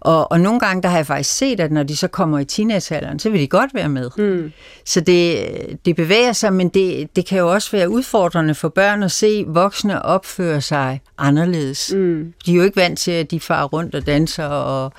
[0.00, 2.44] Og, og nogle gange, der har jeg faktisk set, at når de så kommer i
[2.44, 4.10] teenagealderen, så vil de godt være med.
[4.16, 4.52] Mm.
[4.84, 5.46] Så det,
[5.84, 9.44] det bevæger sig, men det, det kan jo også være udfordrende for børn at se
[9.48, 11.92] voksne opføre sig anderledes.
[11.94, 12.32] Mm.
[12.46, 14.46] De er jo ikke vant til, at de farer rundt og danser.
[14.46, 14.92] Og...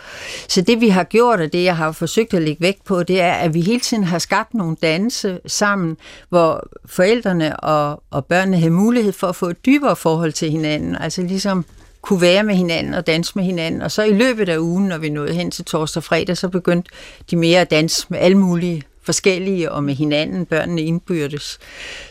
[0.47, 3.21] Så det vi har gjort, og det jeg har forsøgt at lægge vægt på, det
[3.21, 5.97] er, at vi hele tiden har skabt nogle danse sammen,
[6.29, 10.95] hvor forældrene og, og børnene har mulighed for at få et dybere forhold til hinanden.
[10.95, 11.65] Altså ligesom
[12.01, 13.81] kunne være med hinanden og danse med hinanden.
[13.81, 16.49] Og så i løbet af ugen, når vi nåede hen til torsdag og fredag, så
[16.49, 16.91] begyndte
[17.31, 21.59] de mere at danse med alle mulige forskellige og med hinanden, børnene indbyrdes.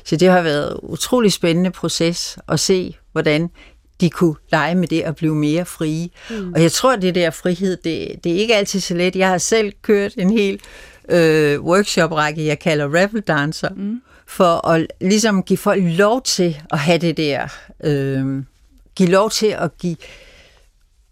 [0.05, 3.51] Så det har været en utrolig spændende proces at se, hvordan
[4.01, 6.09] de kunne lege med det og blive mere frie.
[6.31, 6.53] Mm.
[6.53, 9.17] Og jeg tror, det der frihed, det, det er ikke altid så let.
[9.17, 10.61] Jeg har selv kørt en hel
[11.09, 14.03] øh, workshop-række, jeg kalder Rebel Dancer, mm.
[14.27, 17.49] for at ligesom give folk lov til at have det der...
[17.85, 18.43] Øh,
[18.97, 19.97] give lov til at give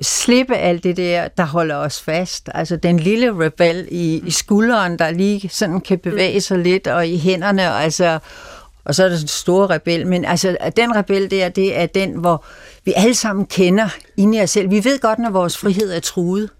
[0.00, 2.48] slippe alt det der, der holder os fast.
[2.54, 7.08] Altså den lille rebel i, i skulderen, der lige sådan kan bevæge sig lidt, og
[7.08, 8.18] i hænderne, og altså...
[8.84, 12.12] Og så er der den store rebel, men altså den rebel der, det er den,
[12.12, 12.44] hvor
[12.84, 14.70] vi alle sammen kender inde i os selv.
[14.70, 16.50] Vi ved godt, når vores frihed er truet.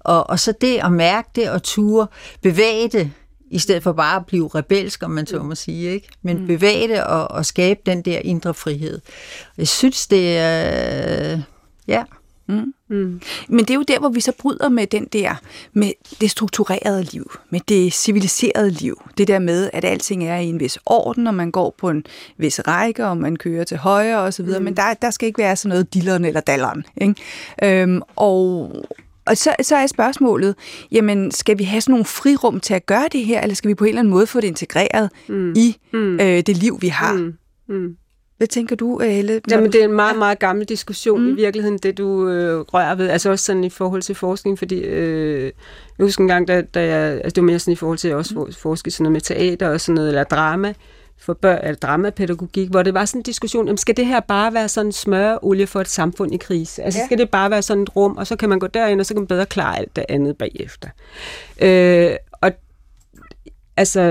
[0.00, 2.06] Og, og så det at mærke det og ture,
[2.42, 3.10] bevæge det,
[3.50, 6.08] i stedet for bare at blive rebelsk, om man så må sige, ikke?
[6.22, 6.46] Men mm.
[6.46, 9.00] bevæge det og, og skabe den der indre frihed.
[9.58, 11.40] Jeg synes, det er...
[11.88, 12.04] Ja.
[12.46, 12.74] Mm.
[12.88, 13.20] Mm.
[13.48, 15.34] Men det er jo der, hvor vi så bryder med den der,
[15.72, 19.02] med det strukturerede liv, med det civiliserede liv.
[19.18, 22.04] Det der med, at alting er i en vis orden, og man går på en
[22.36, 24.64] vis række, og man kører til højre og så videre, mm.
[24.64, 26.84] men der, der skal ikke være sådan noget dilleren eller dalleren.
[27.00, 27.82] Ikke?
[27.82, 28.72] Øhm, og,
[29.26, 30.54] og så, så er spørgsmålet,
[30.92, 33.74] jamen skal vi have sådan nogle frirum til at gøre det her, eller skal vi
[33.74, 35.52] på en eller anden måde få det integreret mm.
[35.56, 36.20] i mm.
[36.20, 37.12] Øh, det liv, vi har?
[37.12, 37.34] Mm.
[37.68, 37.96] Mm.
[38.36, 39.40] Hvad tænker du, Helle?
[39.50, 41.28] Jamen, det er en meget, meget gammel diskussion mm.
[41.28, 43.08] i virkeligheden, det du øh, rører ved.
[43.08, 45.52] Altså også sådan i forhold til forskning, fordi øh,
[45.98, 48.08] jeg husker en gang, da, da jeg, altså det var mere sådan i forhold til
[48.08, 50.74] at også forske sådan noget med teater og sådan noget, eller drama,
[51.20, 54.54] for børn, eller dramapædagogik, hvor det var sådan en diskussion, jamen skal det her bare
[54.54, 56.82] være sådan smøreolie for et samfund i krise?
[56.82, 57.06] Altså ja.
[57.06, 59.14] skal det bare være sådan et rum, og så kan man gå derind, og så
[59.14, 60.88] kan man bedre klare alt det andet bagefter.
[61.62, 62.52] Øh, og
[63.76, 64.02] Altså,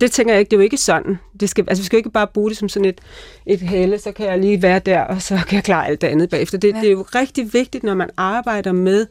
[0.00, 1.18] det tænker jeg ikke, det er jo ikke sådan.
[1.40, 3.00] Det skal, altså, vi skal jo ikke bare bruge det som sådan et,
[3.46, 6.06] et helle, så kan jeg lige være der, og så kan jeg klare alt det
[6.06, 6.58] andet bagefter.
[6.58, 6.80] Det, ja.
[6.80, 9.06] det er jo rigtig vigtigt, når man arbejder med,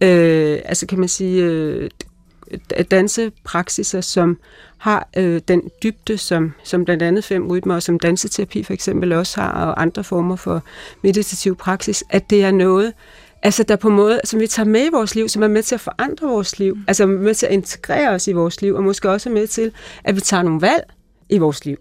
[0.00, 1.90] øh, altså kan man sige, øh,
[2.90, 4.38] dansepraksiser, som
[4.78, 9.12] har øh, den dybde, som, som blandt andet fem rytmer, og som danseterapi for eksempel
[9.12, 10.62] også har, og andre former for
[11.02, 12.92] meditativ praksis, at det er noget,
[13.42, 15.62] altså der på en måde, som vi tager med i vores liv, som er med
[15.62, 16.84] til at forandre vores liv, mm.
[16.88, 19.72] altså med til at integrere os i vores liv, og måske også med til,
[20.04, 20.84] at vi tager nogle valg
[21.28, 21.76] i vores liv.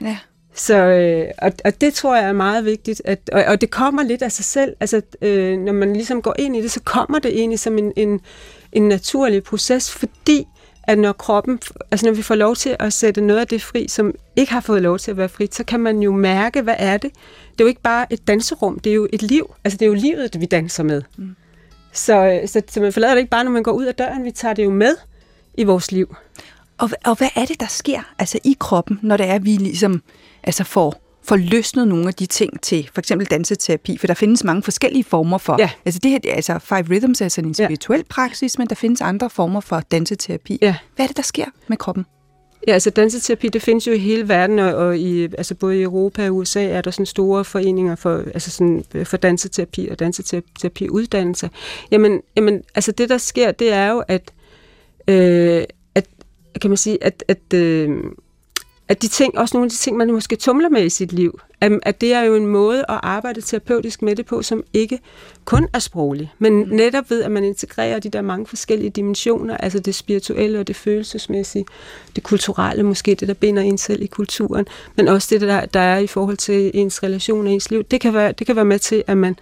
[0.00, 0.18] Ja.
[0.56, 4.02] Så, øh, og, og det tror jeg er meget vigtigt, at, og, og det kommer
[4.02, 7.18] lidt af sig selv, altså øh, når man ligesom går ind i det, så kommer
[7.18, 8.20] det egentlig som en, en,
[8.72, 10.46] en naturlig proces, fordi
[10.82, 11.58] at når kroppen,
[11.90, 14.60] altså når vi får lov til at sætte noget af det fri, som ikke har
[14.60, 17.10] fået lov til at være frit, så kan man jo mærke, hvad er det?
[17.52, 19.54] Det er jo ikke bare et danserum, det er jo et liv.
[19.64, 21.02] Altså det er jo livet, vi danser med.
[21.16, 21.36] Mm.
[21.92, 24.30] Så, så, så man forlader det ikke bare, når man går ud af døren, vi
[24.30, 24.96] tager det jo med
[25.54, 26.16] i vores liv.
[26.78, 29.50] Og, og hvad er det, der sker altså i kroppen, når det er, at vi
[29.50, 30.02] ligesom
[30.46, 34.44] altså får får løsnet nogle af de ting til for eksempel danseterapi, for der findes
[34.44, 35.70] mange forskellige former for, ja.
[35.84, 38.04] altså det her, altså Five Rhythms er sådan en spirituel ja.
[38.08, 40.58] praksis, men der findes andre former for danseterapi.
[40.62, 40.76] Ja.
[40.96, 42.06] Hvad er det, der sker med kroppen?
[42.66, 45.82] Ja, altså danseterapi, det findes jo i hele verden, og, og i, altså både i
[45.82, 51.50] Europa og USA er der sådan store foreninger for, altså sådan, for danseterapi og danseterapiuddannelse.
[51.90, 54.32] Jamen, jamen, altså det der sker, det er jo, at,
[55.08, 56.06] øh, at
[56.60, 57.88] kan man sige, at, at øh,
[58.88, 61.40] at de ting, også nogle af de ting, man måske tumler med i sit liv,
[61.60, 64.98] at, at det er jo en måde at arbejde terapeutisk med det på, som ikke
[65.44, 69.78] kun er sproglig, men netop ved, at man integrerer de der mange forskellige dimensioner, altså
[69.78, 71.64] det spirituelle og det følelsesmæssige,
[72.16, 74.66] det kulturelle måske, det der binder en selv i kulturen,
[74.96, 78.00] men også det, der, der er i forhold til ens relation og ens liv, det
[78.00, 79.38] kan være, det kan være med til, at man,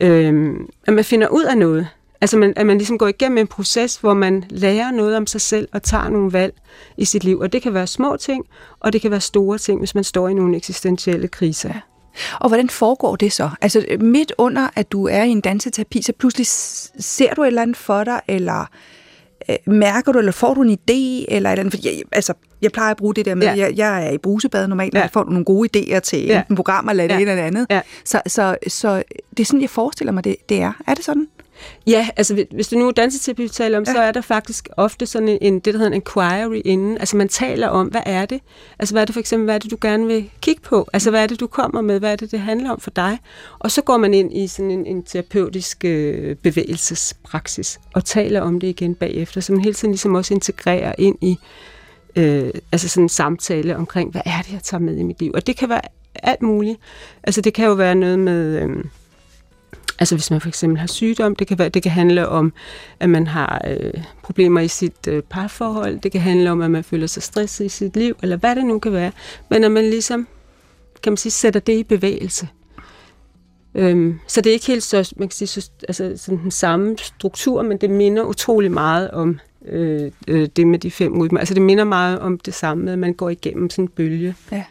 [0.00, 0.54] øh,
[0.86, 1.88] at man finder ud af noget,
[2.22, 5.40] Altså man, at man ligesom går igennem en proces, hvor man lærer noget om sig
[5.40, 6.54] selv og tager nogle valg
[6.96, 7.38] i sit liv.
[7.38, 8.44] Og det kan være små ting,
[8.80, 11.68] og det kan være store ting, hvis man står i nogle eksistentielle kriser.
[11.68, 11.80] Ja.
[12.40, 13.50] Og hvordan foregår det så?
[13.60, 17.62] Altså midt under, at du er i en danseterapi, så pludselig ser du et eller
[17.62, 18.66] andet for dig, eller
[19.48, 21.72] øh, mærker du, eller får du en idé, eller et eller andet?
[21.72, 23.56] Fordi jeg, altså, jeg plejer at bruge det der med, ja.
[23.56, 25.08] jeg, jeg er i brusebad normalt, og ja.
[25.12, 26.38] får nogle gode idéer til ja.
[26.38, 27.20] enten program eller det ja.
[27.20, 27.66] ene eller andet.
[27.70, 27.80] Ja.
[28.04, 30.72] Så, så, så det er sådan, jeg forestiller mig, det, det er.
[30.86, 31.28] Er det sådan?
[31.86, 33.92] Ja, altså hvis du nu er danseterapi taler om, ja.
[33.92, 36.98] så er der faktisk ofte sådan en, en, det, der hedder en inquiry inden.
[36.98, 38.40] Altså man taler om, hvad er det?
[38.78, 40.88] Altså hvad er det for eksempel, hvad er det, du gerne vil kigge på?
[40.92, 41.98] Altså hvad er det, du kommer med?
[41.98, 43.18] Hvad er det, det handler om for dig?
[43.58, 48.60] Og så går man ind i sådan en, en terapeutisk øh, bevægelsespraksis og taler om
[48.60, 51.38] det igen bagefter, så man hele tiden ligesom også integrerer ind i
[52.16, 55.32] øh, altså sådan en samtale omkring, hvad er det, jeg tager med i mit liv?
[55.34, 55.80] Og det kan være
[56.14, 56.78] alt muligt.
[57.22, 58.62] Altså det kan jo være noget med...
[58.62, 58.84] Øh,
[60.02, 62.52] Altså hvis man for eksempel har sygdom, det kan, være, det kan handle om,
[63.00, 63.92] at man har øh,
[64.22, 67.68] problemer i sit øh, parforhold, det kan handle om, at man føler sig stresset i
[67.68, 69.12] sit liv, eller hvad det nu kan være.
[69.50, 70.26] Men at man ligesom,
[71.02, 72.48] kan man sige, sætter det i bevægelse.
[73.74, 76.98] Øhm, så det er ikke helt så, man kan sige, så, altså, sådan den samme
[76.98, 81.38] struktur, men det minder utrolig meget om øh, øh, det med de fem rytmer.
[81.38, 84.34] Altså det minder meget om det samme, at man går igennem sådan en bølge.
[84.52, 84.64] Ja.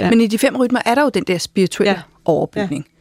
[0.00, 0.10] Ja.
[0.10, 2.02] Men i de fem rytmer er der jo den der spirituelle ja.
[2.24, 2.86] overbygning.
[2.88, 2.95] Ja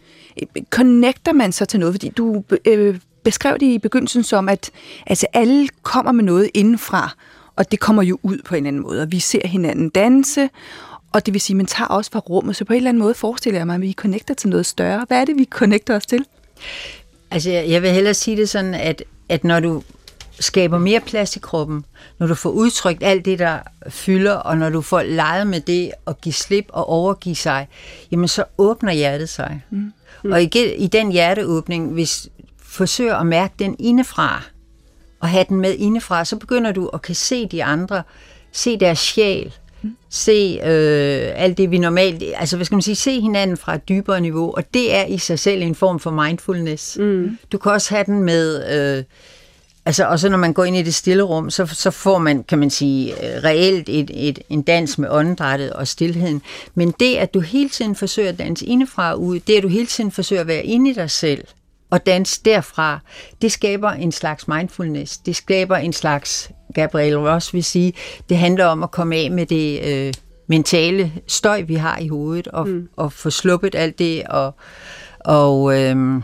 [0.69, 1.93] connecter man så til noget?
[1.93, 4.71] Fordi du øh, beskrev det i begyndelsen som, at
[5.07, 7.15] altså, alle kommer med noget indenfra,
[7.55, 10.49] og det kommer jo ud på en eller anden måde, og vi ser hinanden danse,
[11.13, 13.03] og det vil sige, at man tager også fra rummet, så på en eller anden
[13.03, 15.05] måde forestiller jeg mig, at vi connecter til noget større.
[15.07, 16.25] Hvad er det, vi connecter os til?
[17.31, 19.83] Altså, jeg vil hellere sige det sådan, at, at når du
[20.39, 21.86] skaber mere plads i kroppen,
[22.19, 23.59] når du får udtrykt alt det, der
[23.89, 27.67] fylder, og når du får leget med det og give slip og overgive sig,
[28.11, 29.61] jamen så åbner hjertet sig.
[29.69, 29.93] Mm.
[30.24, 30.32] Mm.
[30.32, 32.30] Og i, i den hjerteåbning, hvis
[32.63, 34.43] forsøger at mærke den indefra,
[35.20, 38.03] og have den med indefra, så begynder du at kan se de andre,
[38.51, 39.97] se deres sjæl, mm.
[40.09, 42.24] se øh, alt det, vi normalt...
[42.36, 42.95] Altså, hvad skal man sige?
[42.95, 46.11] Se hinanden fra et dybere niveau, og det er i sig selv en form for
[46.11, 46.97] mindfulness.
[46.97, 47.38] Mm.
[47.51, 48.72] Du kan også have den med...
[48.97, 49.03] Øh,
[49.86, 52.43] Altså, og så når man går ind i det stille rum, så, så får man,
[52.43, 56.41] kan man sige, øh, reelt et, et, en dans med åndedrættet og stillheden.
[56.75, 59.67] Men det, at du hele tiden forsøger at danse indefra og ud, det, at du
[59.67, 61.43] hele tiden forsøger at være inde i dig selv
[61.89, 62.99] og danse derfra,
[63.41, 65.17] det skaber en slags mindfulness.
[65.17, 67.93] Det skaber en slags, Gabriel Ross vil sige,
[68.29, 70.13] det handler om at komme af med det øh,
[70.47, 72.89] mentale støj, vi har i hovedet, og, mm.
[72.95, 74.55] og få sluppet alt det, og,
[75.19, 76.21] og øh,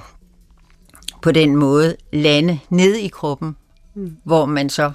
[1.21, 3.55] på den måde lande ned i kroppen,
[3.95, 4.17] mm.
[4.23, 4.91] hvor man så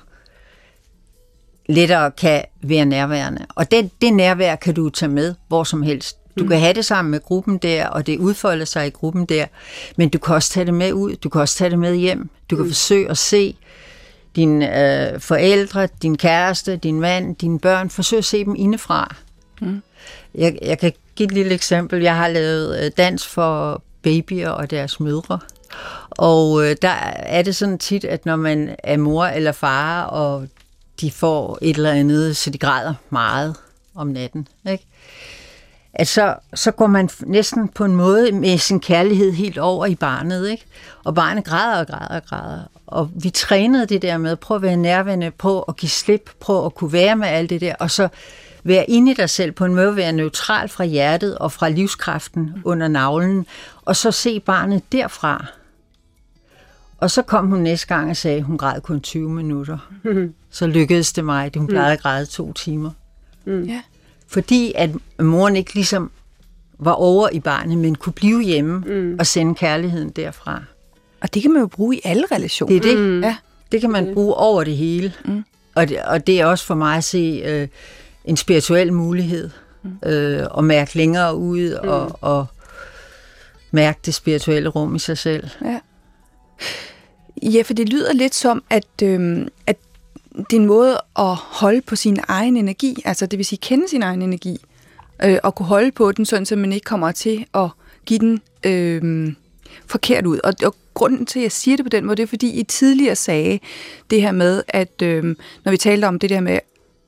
[1.68, 3.46] lettere kan være nærværende.
[3.54, 6.18] Og det, det nærvær kan du tage med hvor som helst.
[6.38, 6.50] Du mm.
[6.50, 9.46] kan have det sammen med gruppen der, og det udfolder sig i gruppen der,
[9.96, 12.30] men du kan også tage det med ud, du kan også tage det med hjem.
[12.50, 12.70] Du kan mm.
[12.70, 13.56] forsøge at se
[14.36, 14.80] dine
[15.12, 19.16] øh, forældre, din kæreste, din mand, dine børn, forsøg at se dem indefra.
[19.60, 19.82] Mm.
[20.34, 22.02] Jeg, jeg kan give et lille eksempel.
[22.02, 25.38] Jeg har lavet øh, dans for babyer og deres mødre.
[26.10, 30.48] Og øh, der er det sådan tit, at når man er mor eller far, og
[31.00, 33.56] de får et eller andet, så de græder meget
[33.94, 34.86] om natten, ikke?
[35.98, 39.94] at så, så går man næsten på en måde med sin kærlighed helt over i
[39.94, 40.64] barnet, ikke?
[41.04, 42.62] Og barnet græder og græder og græder.
[42.86, 46.30] Og vi trænede det der med at prøve at være nærværende, på at give slip,
[46.40, 48.08] på at kunne være med alt det der, og så
[48.64, 52.62] være inde i dig selv på en måde, være neutral fra hjertet og fra livskraften
[52.64, 53.46] under navlen,
[53.84, 55.46] og så se barnet derfra.
[56.98, 59.78] Og så kom hun næste gang og sagde, at hun græd kun 20 minutter.
[60.04, 60.34] Mm.
[60.50, 62.90] Så lykkedes det mig, at hun plejede at græde to timer.
[63.44, 63.62] Mm.
[63.62, 63.82] Ja.
[64.28, 64.90] Fordi at
[65.20, 66.10] moren ikke ligesom
[66.78, 69.16] var over i barnet, men kunne blive hjemme mm.
[69.18, 70.62] og sende kærligheden derfra.
[71.20, 72.80] Og det kan man jo bruge i alle relationer.
[72.80, 73.04] Det er det.
[73.04, 73.22] Mm.
[73.22, 73.36] Ja.
[73.72, 75.12] Det kan man bruge over det hele.
[75.24, 75.44] Mm.
[75.74, 77.68] Og, det, og det er også for mig at se øh,
[78.24, 79.50] en spirituel mulighed.
[79.82, 80.08] Mm.
[80.08, 81.88] Øh, at mærke længere ud mm.
[81.88, 82.46] og, og
[83.70, 85.48] mærke det spirituelle rum i sig selv.
[85.64, 85.80] Ja.
[87.42, 89.76] Ja, for det lyder lidt som, at, øh, at
[90.36, 93.88] det er en måde at holde på sin egen energi, altså det vil sige kende
[93.88, 94.58] sin egen energi,
[95.24, 97.68] øh, og kunne holde på den, sådan så man ikke kommer til at
[98.06, 99.32] give den øh,
[99.86, 100.40] forkert ud.
[100.44, 102.62] Og, og grunden til, at jeg siger det på den måde, det er, fordi I
[102.62, 103.58] tidligere sagde
[104.10, 105.24] det her med, at øh,
[105.64, 106.58] når vi talte om det der med,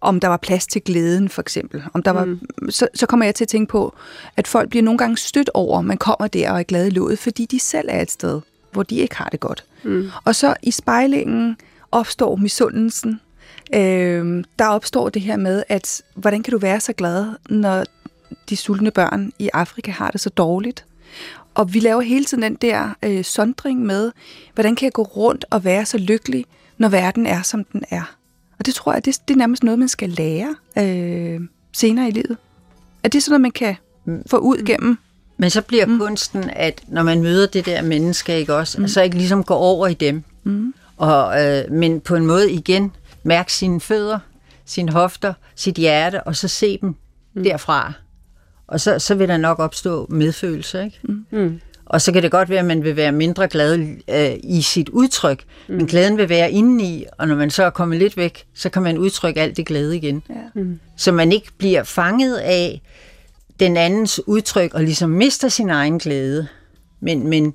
[0.00, 1.82] om der var plads til glæden, for eksempel.
[1.94, 2.40] Om der mm.
[2.62, 3.94] var, så, så kommer jeg til at tænke på,
[4.36, 7.18] at folk bliver nogle gange stødt over, man kommer der og er glad i låget,
[7.18, 8.40] fordi de selv er et sted,
[8.72, 9.64] hvor de ikke har det godt.
[9.82, 10.10] Mm.
[10.24, 11.56] Og så i spejlingen
[11.92, 13.20] opstår misundelsen.
[13.74, 17.84] Øh, der opstår det her med, at hvordan kan du være så glad, når
[18.48, 20.84] de sultne børn i Afrika har det så dårligt?
[21.54, 24.12] Og vi laver hele tiden den der øh, sondring med,
[24.54, 26.44] hvordan kan jeg gå rundt og være så lykkelig,
[26.78, 28.14] når verden er, som den er.
[28.58, 31.40] Og det tror jeg, det, det er nærmest noget, man skal lære øh,
[31.72, 32.36] senere i livet.
[33.02, 33.76] Er det sådan noget, man kan
[34.26, 34.98] få ud gennem?
[35.38, 35.98] Men så bliver mm.
[35.98, 38.88] kunsten, at når man møder det der menneske, ikke også, mm.
[38.88, 40.24] så ikke ligesom går over i dem.
[40.44, 40.74] Mm.
[40.96, 44.18] Og, øh, men på en måde igen, mærke sine fødder,
[44.64, 46.94] sine hofter, sit hjerte, og så se dem
[47.34, 47.44] mm.
[47.44, 47.92] derfra.
[48.66, 51.00] Og så, så vil der nok opstå medfølelse, ikke?
[51.30, 51.60] Mm.
[51.86, 53.78] Og så kan det godt være, at man vil være mindre glad
[54.08, 55.74] øh, i sit udtryk, mm.
[55.74, 58.82] men glæden vil være indeni, og når man så er kommet lidt væk, så kan
[58.82, 60.22] man udtrykke alt det glæde igen.
[60.28, 60.60] Ja.
[60.60, 60.80] Mm.
[60.96, 62.82] Så man ikke bliver fanget af
[63.60, 66.48] den andens udtryk og ligesom mister sin egen glæde,
[67.00, 67.54] men, men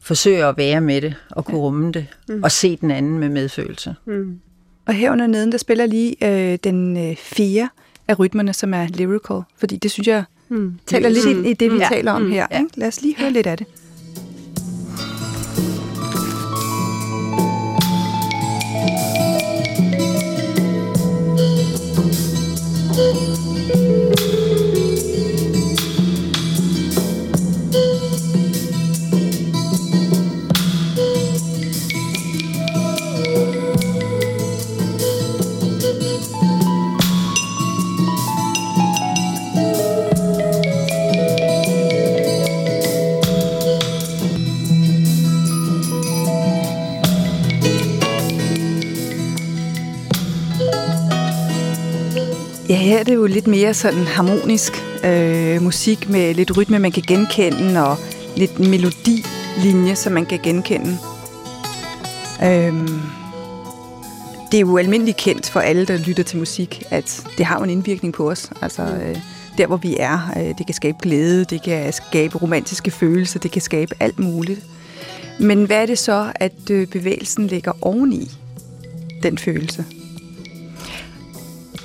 [0.00, 2.42] forsøger at være med det og kunne rumme det mm.
[2.42, 3.94] og se den anden med medfølelse.
[4.04, 4.40] Mm.
[4.86, 7.68] Og herunder neden, der spiller lige øh, den øh, fire
[8.08, 10.78] af rytmerne, som er lyrical, fordi det synes jeg mm.
[10.86, 11.44] taler lidt mm.
[11.44, 11.84] i det, vi mm.
[11.88, 12.30] taler om mm.
[12.30, 12.46] her.
[12.50, 12.58] Ja.
[12.58, 12.70] Ikke?
[12.80, 13.66] Lad os lige høre lidt af det.
[52.90, 54.72] Her er det jo lidt mere sådan harmonisk
[55.04, 57.96] øh, musik med lidt rytme, man kan genkende, og
[58.36, 60.98] lidt melodilinje, som man kan genkende.
[62.44, 63.00] Øhm,
[64.52, 67.64] det er jo almindeligt kendt for alle, der lytter til musik, at det har jo
[67.64, 68.50] en indvirkning på os.
[68.62, 69.18] Altså, øh,
[69.58, 73.50] der hvor vi er, øh, det kan skabe glæde, det kan skabe romantiske følelser, det
[73.50, 74.60] kan skabe alt muligt.
[75.40, 78.30] Men hvad er det så, at øh, bevægelsen ligger oveni
[79.22, 79.84] den følelse?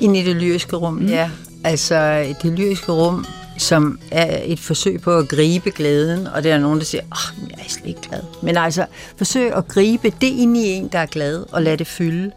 [0.01, 1.29] Ind i det lyriske rum, ja.
[1.63, 3.25] Altså det lyriske rum,
[3.57, 7.43] som er et forsøg på at gribe glæden, og der er nogen, der siger, åh,
[7.43, 8.19] oh, jeg er slet ikke glad.
[8.43, 8.85] Men altså,
[9.17, 12.31] forsøg at gribe det ind i en, der er glad, og lade det fylde.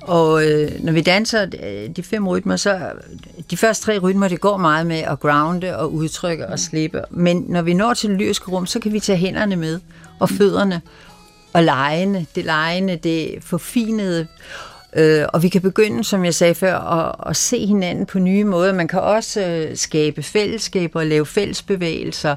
[0.00, 2.80] Og øh, når vi danser øh, de fem rytmer, så
[3.50, 7.02] de første tre rytmer, det går meget med at grounde og udtrykke og slippe.
[7.10, 9.80] Men når vi når til det lyriske rum, så kan vi tage hænderne med,
[10.20, 10.80] og fødderne,
[11.52, 14.26] og lejene, det lejende, det forfinede.
[14.96, 18.44] Øh, og vi kan begynde, som jeg sagde før, at, at se hinanden på nye
[18.44, 18.72] måder.
[18.72, 22.36] Man kan også øh, skabe fællesskaber og lave fællesbevægelser.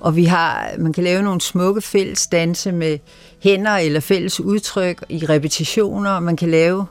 [0.00, 2.98] Og vi har, man kan lave nogle smukke fælles danse med
[3.42, 6.20] hænder eller fælles udtryk i repetitioner.
[6.20, 6.86] Man kan lave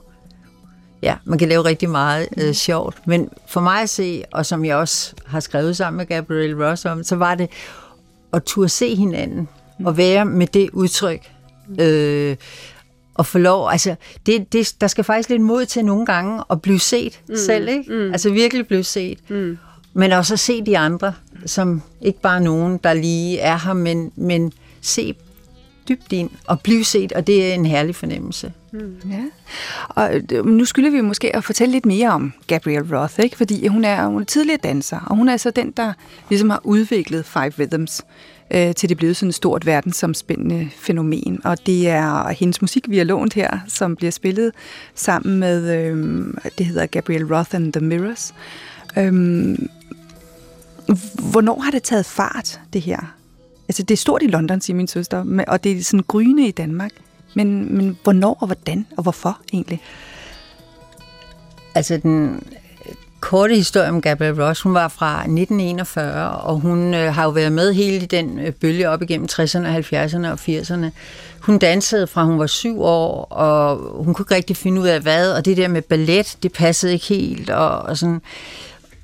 [1.04, 2.98] ja, man kan lave rigtig meget øh, sjovt.
[3.08, 6.86] Men for mig at se, og som jeg også har skrevet sammen med Gabriel Ross
[6.86, 7.50] om, så var det
[8.34, 9.48] at turde se hinanden
[9.86, 11.32] og være med det udtryk.
[11.80, 12.36] Øh,
[13.20, 13.96] at få lov, altså
[14.26, 17.36] det, det, der skal faktisk lidt mod til nogle gange at blive set mm.
[17.36, 17.92] selv, ikke?
[17.94, 18.12] Mm.
[18.12, 19.20] Altså virkelig blive set.
[19.30, 19.58] Mm.
[19.94, 21.14] Men også at se de andre,
[21.46, 25.16] som ikke bare nogen, der lige er her, men, men se
[25.90, 28.54] dybt ind og blive set, og det er en herlig fornemmelse.
[28.72, 28.96] Mm.
[29.12, 29.24] Ja.
[29.90, 33.38] Og øh, nu skylder vi måske at fortælle lidt mere om Gabrielle Roth, ikke?
[33.38, 35.94] fordi hun er, hun er tidligere danser, og hun er så den, der
[36.30, 38.02] ligesom har udviklet Five Rhythms,
[38.54, 41.42] øh, til det blevet sådan et stort verdensomspændende fænomen.
[41.44, 44.52] Og det er hendes musik, vi har lånt her, som bliver spillet
[44.96, 46.28] sammen med, øh,
[46.58, 48.34] det hedder Gabriel Roth and the Mirrors.
[48.98, 49.14] Øh,
[51.32, 53.16] hvornår har det taget fart, det her?
[53.68, 56.52] Altså, det er stort i London, siger min søster, og det er sådan gryne i
[56.52, 56.92] Danmark.
[57.34, 59.82] Men, men hvornår og hvordan og hvorfor egentlig?
[61.76, 62.44] Altså, den
[63.24, 67.52] korte historie om Gabrielle Ross, hun var fra 1941, og hun øh, har jo været
[67.52, 70.86] med hele den øh, bølge op igennem 60'erne, 70'erne og 80'erne.
[71.40, 75.02] Hun dansede fra hun var syv år, og hun kunne ikke rigtig finde ud af
[75.02, 78.22] hvad, og det der med ballet, det passede ikke helt, og, og sådan.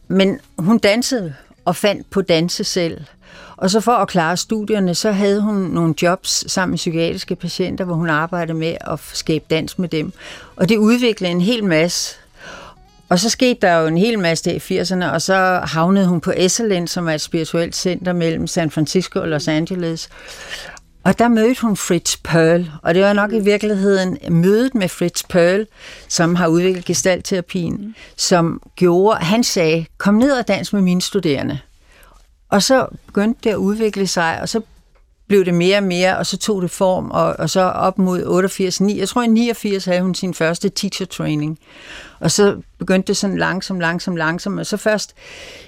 [0.08, 1.34] Men hun dansede
[1.66, 3.02] og fandt på danse selv.
[3.58, 7.86] Og så for at klare studierne, så havde hun nogle jobs sammen med psykiatriske patienter,
[7.86, 10.14] hvor hun arbejdede med at skabe dans med dem.
[10.56, 12.16] Og det udviklede en hel masse.
[13.10, 16.32] Og så skete der jo en hel masse i 80'erne, og så havnede hun på
[16.38, 20.10] Esalen, som er et spirituelt center mellem San Francisco og Los Angeles.
[21.04, 25.24] Og der mødte hun Fritz Pearl, og det var nok i virkeligheden mødet med Fritz
[25.30, 25.68] Pearl,
[26.08, 27.96] som har udviklet gestaltterapien, mm.
[28.18, 31.60] som gjorde, han sagde, kom ned og dans med mine studerende.
[32.50, 34.62] Og så begyndte det at udvikle sig, og så
[35.28, 38.24] blev det mere og mere, og så tog det form, og, og så op mod
[38.26, 41.60] 88, 9, jeg tror i 89 havde hun sin første teacher training.
[42.20, 45.16] Og så begyndte det sådan langsomt, langsomt, langsomt, og så først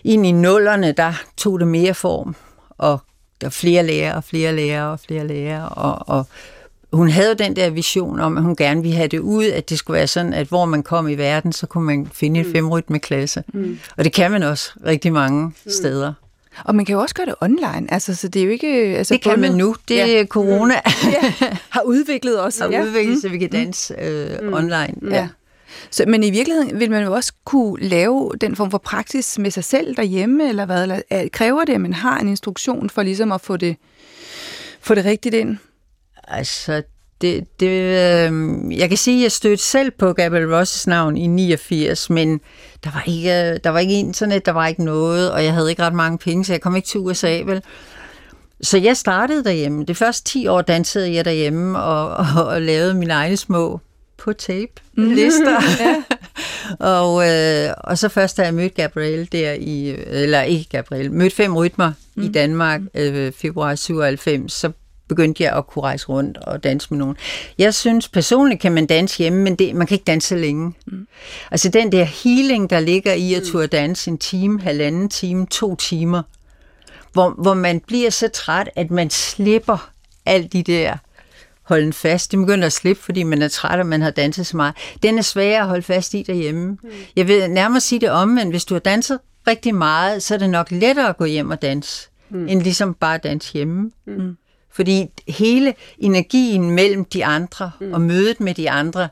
[0.03, 2.35] ind i nullerne, der tog det mere form,
[2.69, 2.99] og
[3.41, 6.27] der er flere lærere og flere lærere og flere lærere, og, og
[6.93, 9.69] hun havde jo den der vision om, at hun gerne ville have det ud, at
[9.69, 12.47] det skulle være sådan, at hvor man kom i verden, så kunne man finde et
[12.51, 13.43] femrytmeklasse.
[13.53, 13.79] Mm.
[13.97, 15.71] Og det kan man også rigtig mange mm.
[15.71, 16.13] steder.
[16.65, 18.67] Og man kan jo også gøre det online, altså, så det er jo ikke...
[18.97, 19.75] Altså, det kan bundet, man nu.
[19.87, 20.25] Det er ja.
[20.25, 20.73] corona.
[21.03, 21.33] ja.
[21.69, 22.63] Har udviklet også.
[22.63, 22.83] Har ja.
[22.83, 24.53] udviklet, så vi kan danse øh, mm.
[24.53, 24.93] online.
[25.01, 25.15] Ja.
[25.15, 25.27] ja.
[25.89, 29.51] Så, men i virkeligheden vil man jo også kunne lave den form for praksis med
[29.51, 30.83] sig selv derhjemme, eller hvad?
[30.83, 33.75] Eller, øh, kræver det, at man har en instruktion for ligesom at få det,
[34.81, 35.57] få det rigtigt ind?
[36.27, 36.83] Altså,
[37.21, 38.31] det, det, øh,
[38.77, 42.41] jeg kan sige, at jeg stødte selv på Gabriel Rosses navn i 89, men
[42.83, 45.69] der var ikke, øh, der var ikke internet, der var ikke noget, og jeg havde
[45.69, 47.61] ikke ret mange penge, så jeg kom ikke til USA, vel?
[48.61, 49.85] Så jeg startede derhjemme.
[49.85, 53.79] Det første 10 år dansede jeg derhjemme og, og, og lavede mine egne små
[54.21, 55.11] på tape mm.
[55.19, 55.61] lister.
[55.79, 56.03] ja.
[56.79, 61.35] og, øh, og så først da jeg mødte Gabriel der i, eller ikke Gabriel, mødte
[61.35, 62.23] fem rytmer mm.
[62.23, 64.71] i Danmark øh, februar 97, så
[65.07, 67.15] begyndte jeg at kunne rejse rundt og danse med nogen.
[67.57, 70.73] Jeg synes personligt kan man danse hjemme, men det, man kan ikke danse længe.
[70.85, 71.07] Mm.
[71.51, 75.75] Altså den der healing, der ligger i at turde danse en time, halvanden time, to
[75.75, 76.23] timer,
[77.13, 79.91] hvor, hvor man bliver så træt, at man slipper
[80.25, 80.97] alt de der
[81.71, 82.31] holden fast.
[82.31, 84.75] Det begynder at slippe, fordi man er træt, og man har danset så meget.
[85.03, 86.65] Den er svær at holde fast i derhjemme.
[86.65, 86.89] Mm.
[87.15, 90.37] Jeg vil nærmere sige det om, men hvis du har danset rigtig meget, så er
[90.37, 92.47] det nok lettere at gå hjem og danse, mm.
[92.47, 93.91] end ligesom bare at danse hjemme.
[94.07, 94.37] Mm.
[94.71, 97.93] Fordi hele energien mellem de andre mm.
[97.93, 99.09] og mødet med de andre,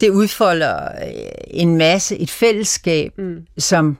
[0.00, 1.12] det udfolder øh,
[1.46, 3.46] en masse, et fællesskab, mm.
[3.58, 3.98] som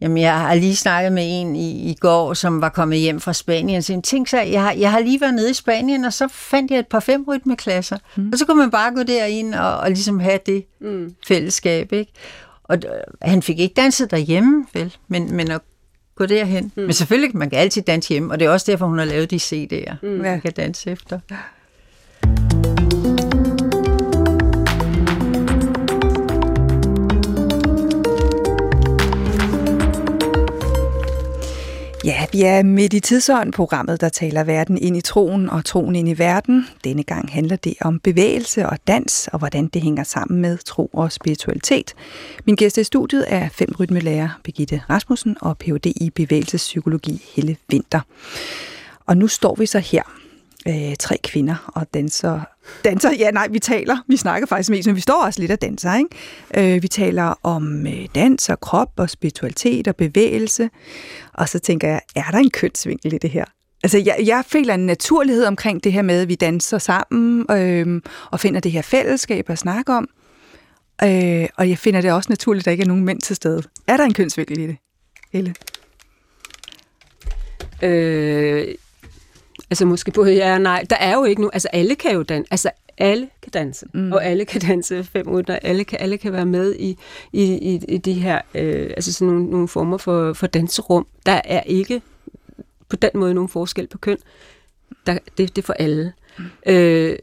[0.00, 3.32] Jamen, jeg har lige snakket med en i, i går, som var kommet hjem fra
[3.32, 3.82] Spanien.
[3.82, 6.70] Så tænk så, jeg har, jeg har lige været nede i Spanien, og så fandt
[6.70, 7.98] jeg et par femrytmeklasser.
[8.16, 8.28] Mm.
[8.32, 11.14] Og så kunne man bare gå derind og, og ligesom have det mm.
[11.26, 12.12] fællesskab, ikke?
[12.64, 12.82] Og øh,
[13.22, 14.96] han fik ikke danset derhjemme, vel?
[15.08, 15.60] Men, men at
[16.14, 16.72] gå derhen.
[16.76, 16.82] Mm.
[16.82, 19.30] Men selvfølgelig, man kan altid danse hjemme, og det er også derfor, hun har lavet
[19.30, 20.08] de CD'er, mm.
[20.08, 21.20] man kan danse efter.
[32.04, 35.96] Ja, vi er midt i tidsånd programmet, der taler verden ind i troen og troen
[35.96, 36.66] ind i verden.
[36.84, 40.90] Denne gang handler det om bevægelse og dans, og hvordan det hænger sammen med tro
[40.92, 41.94] og spiritualitet.
[42.44, 45.86] Min gæst i studiet er fem rytmelærer Birgitte Rasmussen og Ph.D.
[45.86, 48.00] i bevægelsespsykologi Helle Vinter.
[49.06, 50.02] Og nu står vi så her
[50.68, 52.40] øh, tre kvinder og danser.
[52.84, 55.62] Danser, ja nej, vi taler, vi snakker faktisk mest, men vi står også lidt og
[55.62, 56.74] danser, ikke?
[56.74, 60.70] Øh, vi taler om øh, dans og krop og spiritualitet og bevægelse,
[61.40, 63.44] og så tænker jeg, er der en kønsvinkel i det her?
[63.82, 68.02] Altså, jeg, jeg føler en naturlighed omkring det her med, at vi danser sammen øh,
[68.30, 70.08] og finder det her fællesskab at snakke om.
[71.04, 73.62] Øh, og jeg finder det også naturligt, at der ikke er nogen mænd til stede.
[73.86, 74.76] Er der en kønsvinkel i det,
[75.32, 75.54] Helle?
[77.82, 78.74] Øh,
[79.70, 80.84] Altså måske både ja og nej.
[80.90, 82.70] Der er jo ikke nu, altså alle kan jo danse, altså
[83.00, 84.12] alle kan danse, mm.
[84.12, 86.98] og alle kan danse fem minutter, alle kan, alle kan være med i,
[87.32, 91.06] i, i, i de her, øh, altså sådan nogle, nogle former for, for danserum.
[91.26, 92.02] Der er ikke
[92.88, 94.18] på den måde nogen forskel på køn.
[95.06, 96.12] Der, det, det er for alle.
[96.38, 96.44] Mm.
[96.66, 97.18] Øh,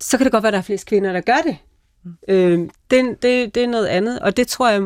[0.00, 1.56] så kan det godt være, at der er flest kvinder, der gør det.
[2.04, 2.14] Mm.
[2.28, 2.58] Øh,
[2.90, 4.82] det, det, det er noget andet, og det tror jeg,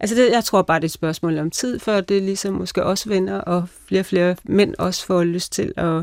[0.00, 2.84] altså det, jeg tror bare, det er et spørgsmål om tid, før det ligesom måske
[2.84, 6.02] også vender, og flere og flere mænd også får lyst til at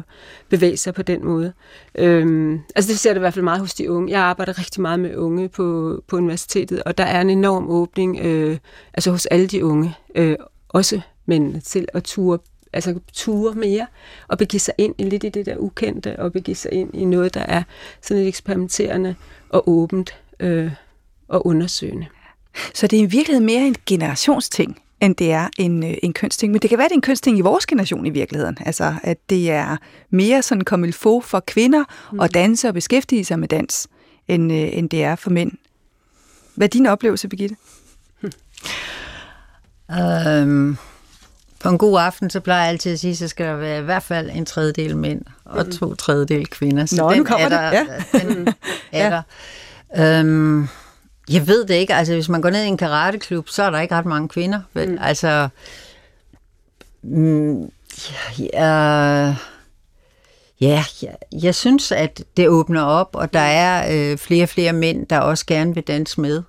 [0.50, 1.54] bevæge sig på den måde.
[1.96, 4.12] Øh, altså det ser det i hvert fald meget hos de unge.
[4.12, 8.20] Jeg arbejder rigtig meget med unge på, på universitetet, og der er en enorm åbning,
[8.20, 8.58] øh,
[8.94, 10.36] altså hos alle de unge, øh,
[10.70, 12.40] også mænd til at ture
[12.74, 13.88] altså ture mere,
[14.28, 17.06] og begive sig ind i lidt i det der ukendte, og begive sig ind i
[17.06, 17.64] noget, der er
[18.02, 19.16] sådan lidt eksperimenterende
[19.50, 20.72] og åbent øh,
[21.28, 22.06] og undersøgende.
[22.74, 26.52] Så det er i virkeligheden mere en generationsting, end det er en, øh, en kønsting.
[26.52, 28.58] Men det kan være, det er en kønsting i vores generation i virkeligheden.
[28.66, 29.78] Altså, at det er
[30.10, 32.20] mere sådan kommet få for kvinder mm.
[32.20, 33.88] at danse og beskæftige sig med dans,
[34.28, 35.52] end, øh, end det er for mænd.
[36.56, 37.56] Hvad er din oplevelse, Birgitte?
[40.44, 40.78] Um,
[41.60, 43.84] på en god aften, så plejer jeg altid at sige, så skal der være i
[43.84, 45.72] hvert fald en tredjedel mænd og mm.
[45.72, 46.86] to tredjedel kvinder.
[46.86, 48.04] Så Nå, den nu kommer er der, det.
[48.14, 48.20] Ja.
[48.20, 48.48] Den
[48.92, 49.10] er ja.
[49.10, 49.22] der.
[49.96, 50.68] Øhm,
[51.30, 51.94] jeg ved det ikke.
[51.94, 54.60] Altså, hvis man går ned i en karateklub, så er der ikke ret mange kvinder.
[54.74, 54.92] Vel?
[54.92, 54.98] Mm.
[55.02, 55.50] Altså,
[57.04, 57.72] mm,
[58.54, 59.36] ja,
[60.62, 61.12] ja, ja,
[61.42, 65.20] jeg synes, at det åbner op, og der er øh, flere og flere mænd, der
[65.20, 66.44] også gerne vil danse med.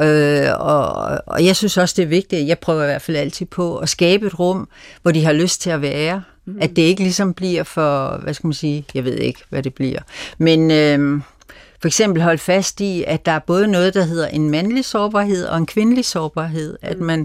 [0.00, 0.94] Øh, og,
[1.26, 3.88] og jeg synes også, det er vigtigt, jeg prøver i hvert fald altid på at
[3.88, 4.68] skabe et rum,
[5.02, 6.22] hvor de har lyst til at være.
[6.44, 6.58] Mm.
[6.60, 9.74] At det ikke ligesom bliver for, hvad skal man sige, jeg ved ikke, hvad det
[9.74, 10.00] bliver.
[10.38, 10.70] Men...
[10.70, 11.20] Øh,
[11.82, 15.44] for eksempel holde fast i, at der er både noget, der hedder en mandlig sårbarhed
[15.46, 16.78] og en kvindelig sårbarhed.
[16.82, 17.20] At, man,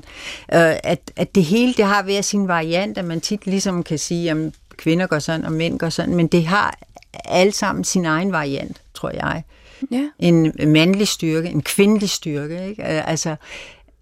[0.54, 3.98] øh, at, at det hele det har hver sin variant, at man tit ligesom kan
[3.98, 4.38] sige, at
[4.78, 6.78] kvinder går sådan, og mænd går sådan, men det har
[7.26, 9.44] alt sammen sin egen variant, tror jeg.
[9.92, 10.10] Ja.
[10.20, 12.70] En mandlig styrke, en kvindelig styrke.
[12.70, 12.84] Ikke?
[12.84, 13.36] Øh, Altså,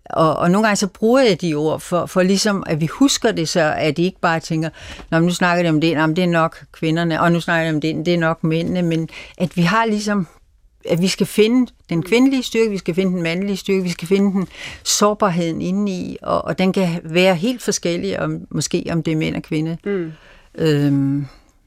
[0.09, 3.31] og, og nogle gange så bruger jeg de ord for, for ligesom, at vi husker
[3.31, 4.69] det så, at de ikke bare tænker,
[5.11, 7.75] Nå, nu snakker de om det, Nå, det er nok kvinderne, og nu snakker de
[7.75, 10.27] om det, det er nok mændene, men at vi har ligesom,
[10.89, 14.07] at vi skal finde den kvindelige styrke, vi skal finde den mandlige styrke, vi skal
[14.07, 14.47] finde den
[14.83, 19.35] sårbarheden indeni, og, og den kan være helt forskellig, om, måske om det er mænd
[19.35, 19.77] og kvinde.
[19.85, 20.11] Mm.
[20.57, 21.25] Øhm,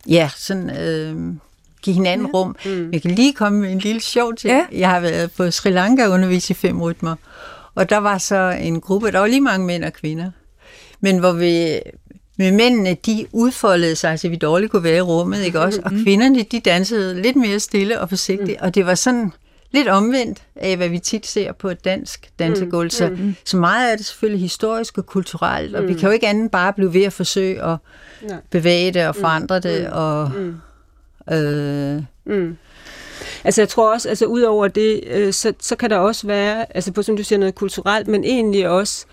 [0.08, 1.40] ja, sådan øhm,
[1.82, 2.32] give hinanden ja.
[2.32, 2.56] rum.
[2.64, 2.92] Mm.
[2.92, 4.52] Jeg kan lige komme med en lille sjov ting.
[4.52, 4.78] Ja.
[4.78, 7.16] Jeg har været på Sri Lanka og undervist i fem rytmer,
[7.74, 10.30] og der var så en gruppe, der var lige mange mænd og kvinder,
[11.00, 11.80] men hvor vi
[12.38, 15.80] med mændene, de udfoldede sig, så vi dårligt kunne være i rummet, ikke også?
[15.84, 19.32] Og kvinderne, de dansede lidt mere stille og forsigtigt, og det var sådan
[19.70, 22.90] lidt omvendt af, hvad vi tit ser på et dansk dansegulv.
[22.90, 26.50] Så, så meget er det selvfølgelig historisk og kulturelt, og vi kan jo ikke andet
[26.50, 27.76] bare blive ved at forsøge at
[28.22, 28.36] Nej.
[28.50, 30.30] bevæge det og forandre det, og...
[30.36, 31.34] Mm.
[31.34, 32.56] Øh, Mm.
[33.44, 36.92] Altså jeg tror også, altså udover det, øh, så, så kan der også være, altså
[36.92, 39.06] på som du siger, noget kulturelt, men egentlig også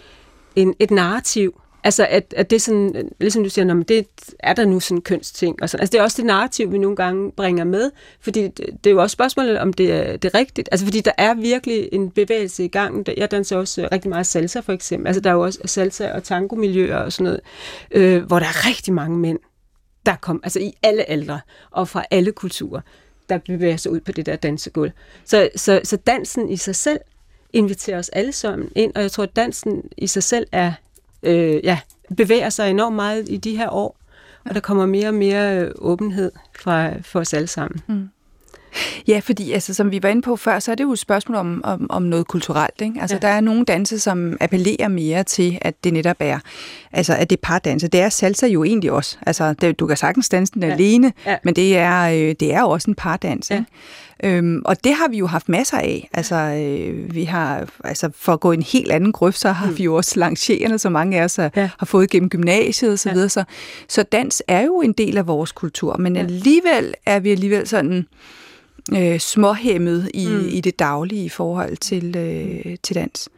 [0.56, 1.62] en, et narrativ.
[1.86, 4.08] Altså at, at det sådan, øh, ligesom du siger, men det
[4.40, 5.62] er der nu sådan kønsting.
[5.62, 5.82] Og sådan.
[5.82, 8.92] Altså det er også det narrativ, vi nogle gange bringer med, fordi det, det er
[8.92, 10.70] jo også spørgsmålet, om det er, det er rigtigt.
[10.72, 13.08] Altså fordi der er virkelig en bevægelse i gang.
[13.18, 15.08] Jeg danser også øh, rigtig meget salsa for eksempel.
[15.08, 17.40] Altså der er jo også salsa- og tango-miljøer og sådan noget,
[17.92, 19.40] øh, hvor der er rigtig mange mænd,
[20.06, 21.40] der kom, altså i alle aldre
[21.72, 22.82] og fra alle kulturer,
[23.30, 24.92] der bevæger sig ud på det der dansegulv.
[25.26, 27.00] Så, så, så dansen i sig selv
[27.54, 30.74] inviterer os alle sammen ind, og jeg tror, at dansen i sig selv er,
[31.26, 31.80] øh, ja,
[32.18, 33.98] bevæger sig enormt meget i de her år,
[34.46, 37.82] og der kommer mere og mere øh, åbenhed fra, for os alle sammen.
[37.88, 38.10] Mm.
[39.08, 41.36] Ja, fordi altså, som vi var inde på før, så er det jo et spørgsmål
[41.38, 42.82] om, om, om noget kulturelt.
[42.82, 43.02] Ikke?
[43.02, 43.20] Altså, Ja.
[43.20, 46.40] Der er nogle danse, som appellerer mere til, at det netop er,
[46.92, 47.88] altså, at det er pardanse.
[47.88, 49.18] Det er salsa jo egentlig også.
[49.26, 50.72] Altså, det, du kan sagtens danse den Ja.
[50.74, 51.38] alene, Ja.
[51.44, 53.52] men det er, øh, det er jo også en pardans.
[53.52, 53.56] Ja.
[53.56, 53.68] Ikke?
[54.24, 56.10] Øhm, og det har vi jo haft masser af.
[56.14, 59.78] Altså, øh, vi har, altså, for at gå en helt anden grøft, så har mm.
[59.78, 61.70] vi jo også lancerende, så mange af os har, Ja.
[61.80, 63.14] har fået gennem gymnasiet og så Ja.
[63.14, 63.30] videre.
[63.30, 63.44] Så,
[63.88, 68.08] så dans er jo en del af vores kultur, men alligevel er vi alligevel sådan
[68.94, 70.34] øh, småhæmmet i, Mm.
[70.34, 70.48] mm.
[70.48, 73.30] i det daglige i forhold til, øh, til dans.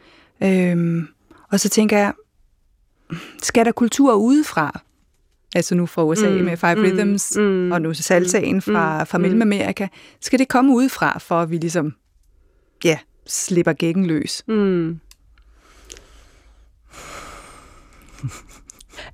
[0.43, 1.07] Øhm,
[1.51, 2.13] og så tænker jeg,
[3.43, 4.79] skal der kultur udefra?
[5.55, 6.43] Altså nu fra USA Mm, mm.
[6.43, 9.21] med Five mm, Rhythms, mm, mm, og nu salsaen fra, fra mm.
[9.21, 9.87] Mellemamerika.
[10.21, 11.93] Skal det komme udefra, for at vi ligesom,
[12.83, 14.43] ja, slipper gækken løs?
[14.47, 14.99] Mm.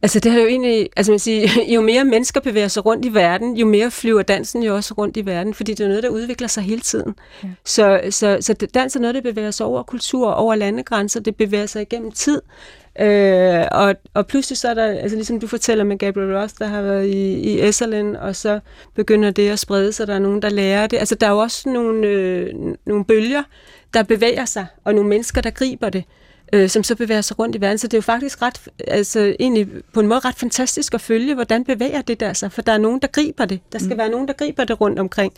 [0.02, 3.14] Altså det har jo egentlig, altså man siger, jo mere mennesker bevæger sig rundt i
[3.14, 6.10] verden, jo mere flyver dansen jo også rundt i verden, fordi det er noget, der
[6.10, 7.16] udvikler sig hele tiden.
[7.44, 7.48] Ja.
[7.66, 11.66] Så, så, så dans er noget, der bevæger sig over kultur, over landegrænser, det bevæger
[11.66, 12.42] sig igennem tid.
[13.00, 16.68] Øh, og, og pludselig så er der, altså ligesom du fortæller med Gabriel Ross, der
[16.68, 18.60] har været i, i Esalen, og så
[18.96, 20.98] begynder det at sprede sig, der er nogen, der lærer det.
[20.98, 22.54] Altså der er jo også nogle, øh,
[22.86, 23.44] nogle bølger,
[23.94, 26.04] der bevæger sig, og nogle mennesker, der griber det
[26.54, 27.78] øh, som så bevæger sig rundt i verden.
[27.78, 31.36] Så det er jo faktisk ret, altså egentlig på en måde ret fantastisk at følge,
[31.36, 33.60] hvordan bevæger det der sig, for der er nogen, der griber det.
[33.72, 33.98] Der skal mm.
[33.98, 35.34] være nogen, der griber det rundt omkring.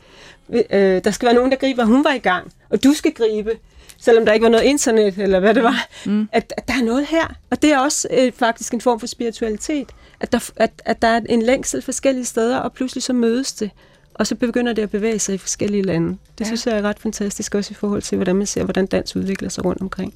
[0.49, 3.51] Øh, der skal være nogen, der griber, hun var i gang, og du skal gribe,
[3.97, 6.29] selvom der ikke var noget internet, eller hvad det var, mm.
[6.31, 7.35] at, at der er noget her.
[7.49, 9.89] Og det er også øh, faktisk en form for spiritualitet,
[10.19, 13.69] at der, at, at der er en længsel forskellige steder, og pludselig så mødes det.
[14.13, 16.07] Og så begynder det at bevæge sig i forskellige lande.
[16.07, 16.19] Det ja.
[16.39, 16.45] Ja.
[16.45, 19.49] synes jeg er ret fantastisk, også i forhold til, hvordan man ser, hvordan dans udvikler
[19.49, 20.13] sig rundt omkring.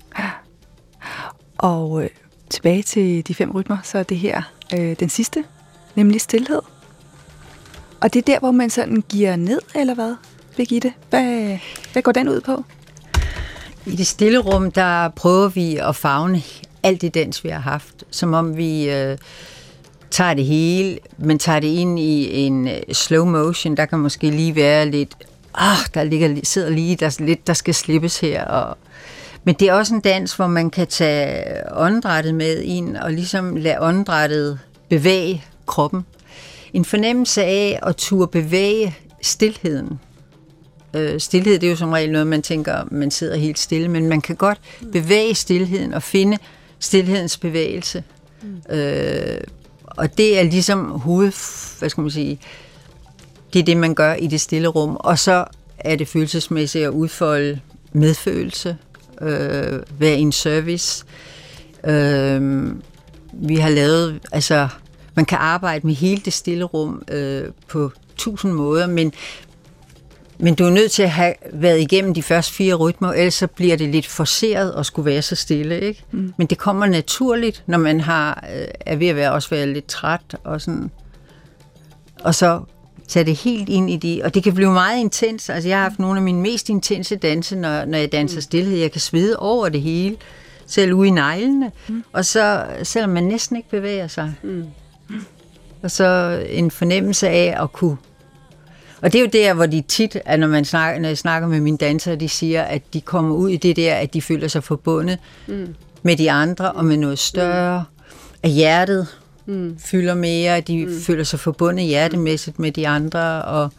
[1.57, 2.09] Og øh,
[2.49, 4.41] tilbage til de fem rytmer, så er det her
[4.73, 5.43] øh, den sidste,
[5.95, 6.61] nemlig stillhed.
[8.01, 10.15] Og det er der, hvor man sådan giver ned, eller hvad,
[10.57, 10.93] Birgitte?
[11.09, 11.57] Hvad,
[11.93, 12.63] hvad går den ud på?
[13.85, 16.41] I det stille rum, der prøver vi at fagne
[16.83, 19.17] alt det dans, vi har haft, som om vi øh,
[20.11, 23.77] tager det hele, men tager det ind i en øh, slow motion.
[23.77, 25.15] Der kan måske lige være lidt,
[25.53, 28.45] ah, der ligger, sidder lige, der lidt, der skal slippes her.
[28.45, 28.77] Og,
[29.43, 33.55] men det er også en dans, hvor man kan tage åndedrættet med ind, og ligesom
[33.55, 34.59] lade åndedrættet
[34.89, 36.05] bevæge kroppen.
[36.73, 39.99] En fornemmelse af at turde bevæge stillheden.
[40.93, 44.09] Øh, stillhed det er jo som regel noget, man tænker, man sidder helt stille, men
[44.09, 44.59] man kan godt
[44.91, 46.37] bevæge stillheden og finde
[46.79, 48.03] stillhedens bevægelse.
[48.41, 48.75] Mm.
[48.75, 49.41] Øh,
[49.85, 51.31] og det er ligesom hoved,
[51.79, 52.39] hvad skal man sige,
[53.53, 54.95] det er det, man gør i det stille rum.
[54.99, 55.45] Og så
[55.77, 57.59] er det følelsesmæssigt at udfolde
[57.91, 58.77] medfølelse,
[59.21, 61.05] øh, være en service.
[61.85, 62.67] Øh,
[63.33, 64.67] vi har lavet, altså,
[65.15, 69.13] man kan arbejde med hele det stille rum øh, på tusind måder, men
[70.41, 73.47] Men du er nødt til at have været igennem de første fire rytmer, ellers så
[73.47, 76.03] bliver det lidt forceret at skulle være så stille, ikke?
[76.11, 76.33] Mm.
[76.37, 79.85] Men det kommer naturligt, når man har, øh, er ved at være, også være lidt
[79.85, 80.91] træt og sådan.
[82.23, 82.61] Og så
[83.09, 85.49] tage det helt ind i de, og det kan blive meget intens.
[85.49, 88.77] Altså jeg har haft nogle af mine mest intense danse, når, når jeg danser stillhed.
[88.77, 90.15] Jeg kan svede over det hele,
[90.65, 91.71] selv ude i neglene.
[91.87, 92.03] Mm.
[92.13, 94.33] Og så, selvom man næsten ikke bevæger sig.
[94.43, 94.65] Mm.
[95.81, 97.97] Og så en fornemmelse af at kunne
[99.01, 101.47] og det er jo der, hvor de tit, at når, man snakker, når jeg snakker
[101.47, 104.47] med mine dansere, de siger, at de kommer ud i det der, at de føler
[104.47, 105.75] sig forbundet mm.
[106.03, 107.79] med de andre og med noget større.
[107.79, 108.03] Mm.
[108.43, 109.07] At hjertet
[109.49, 109.79] mm.
[109.79, 111.01] fylder mere, at de mm.
[111.01, 113.69] føler sig forbundet hjertemæssigt med de andre, og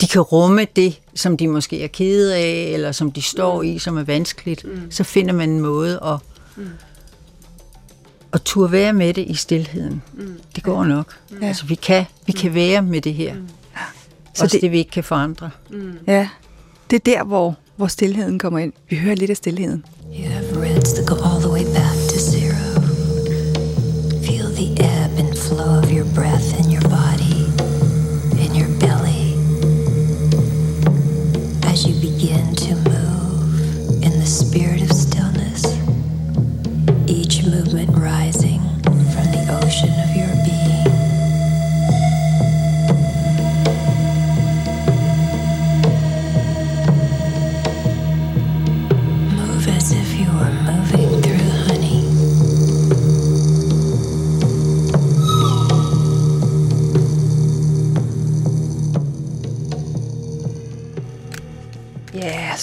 [0.00, 3.68] de kan rumme det, som de måske er kede af, eller som de står mm.
[3.68, 4.64] i, som er vanskeligt.
[4.64, 4.90] Mm.
[4.90, 6.16] Så finder man en måde at,
[6.56, 6.68] mm.
[8.32, 10.02] at turde være med det i stillheden.
[10.14, 10.40] Mm.
[10.54, 11.14] Det går nok.
[11.30, 11.42] Mm.
[11.42, 13.34] Altså, vi kan, vi kan være med det her.
[13.34, 13.48] Mm.
[14.34, 15.50] Så Også det, det, vi ikke kan forandre.
[15.70, 15.92] Mm.
[16.06, 16.28] Ja,
[16.90, 18.72] det er der, hvor, hvor stillheden kommer ind.
[18.90, 19.84] Vi hører lidt af stillheden.
[20.18, 21.89] You have reds that go all the way back
[26.14, 27.44] breath in your body,
[28.42, 29.34] in your belly.
[31.64, 35.64] As you begin to move in the spirit of stillness,
[37.06, 38.59] each movement rising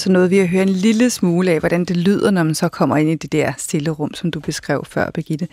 [0.07, 2.69] så nåede vi at høre en lille smule af, hvordan det lyder, når man så
[2.69, 5.47] kommer ind i det der stille rum, som du beskrev før, Birgitte.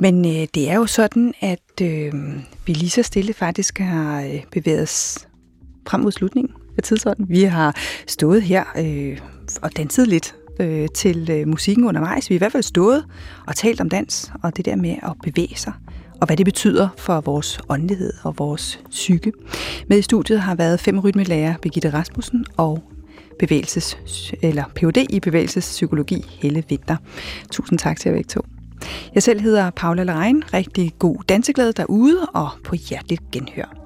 [0.00, 2.12] Men øh, det er jo sådan, at øh,
[2.66, 5.28] vi lige så stille faktisk har øh, bevæget os
[5.88, 7.26] frem mod slutningen af tidsånden.
[7.28, 7.76] Vi har
[8.06, 9.18] stået her øh,
[9.62, 12.30] og danset lidt øh, til øh, musikken undervejs.
[12.30, 13.04] Vi har i hvert fald stået
[13.46, 15.72] og talt om dans, og det der med at bevæge sig
[16.20, 19.32] og hvad det betyder for vores åndelighed og vores psyke.
[19.88, 22.82] Med i studiet har været fem rytmelærer Birgitte Rasmussen og
[23.38, 23.96] bevægelses,
[24.42, 25.06] eller Ph.D.
[25.10, 26.96] i bevægelsespsykologi, Helle Vinter.
[27.50, 28.40] Tusind tak til jer begge to.
[29.14, 30.42] Jeg selv hedder Paula Lerein.
[30.54, 33.85] Rigtig god danseglæde derude, og på hjerteligt genhør.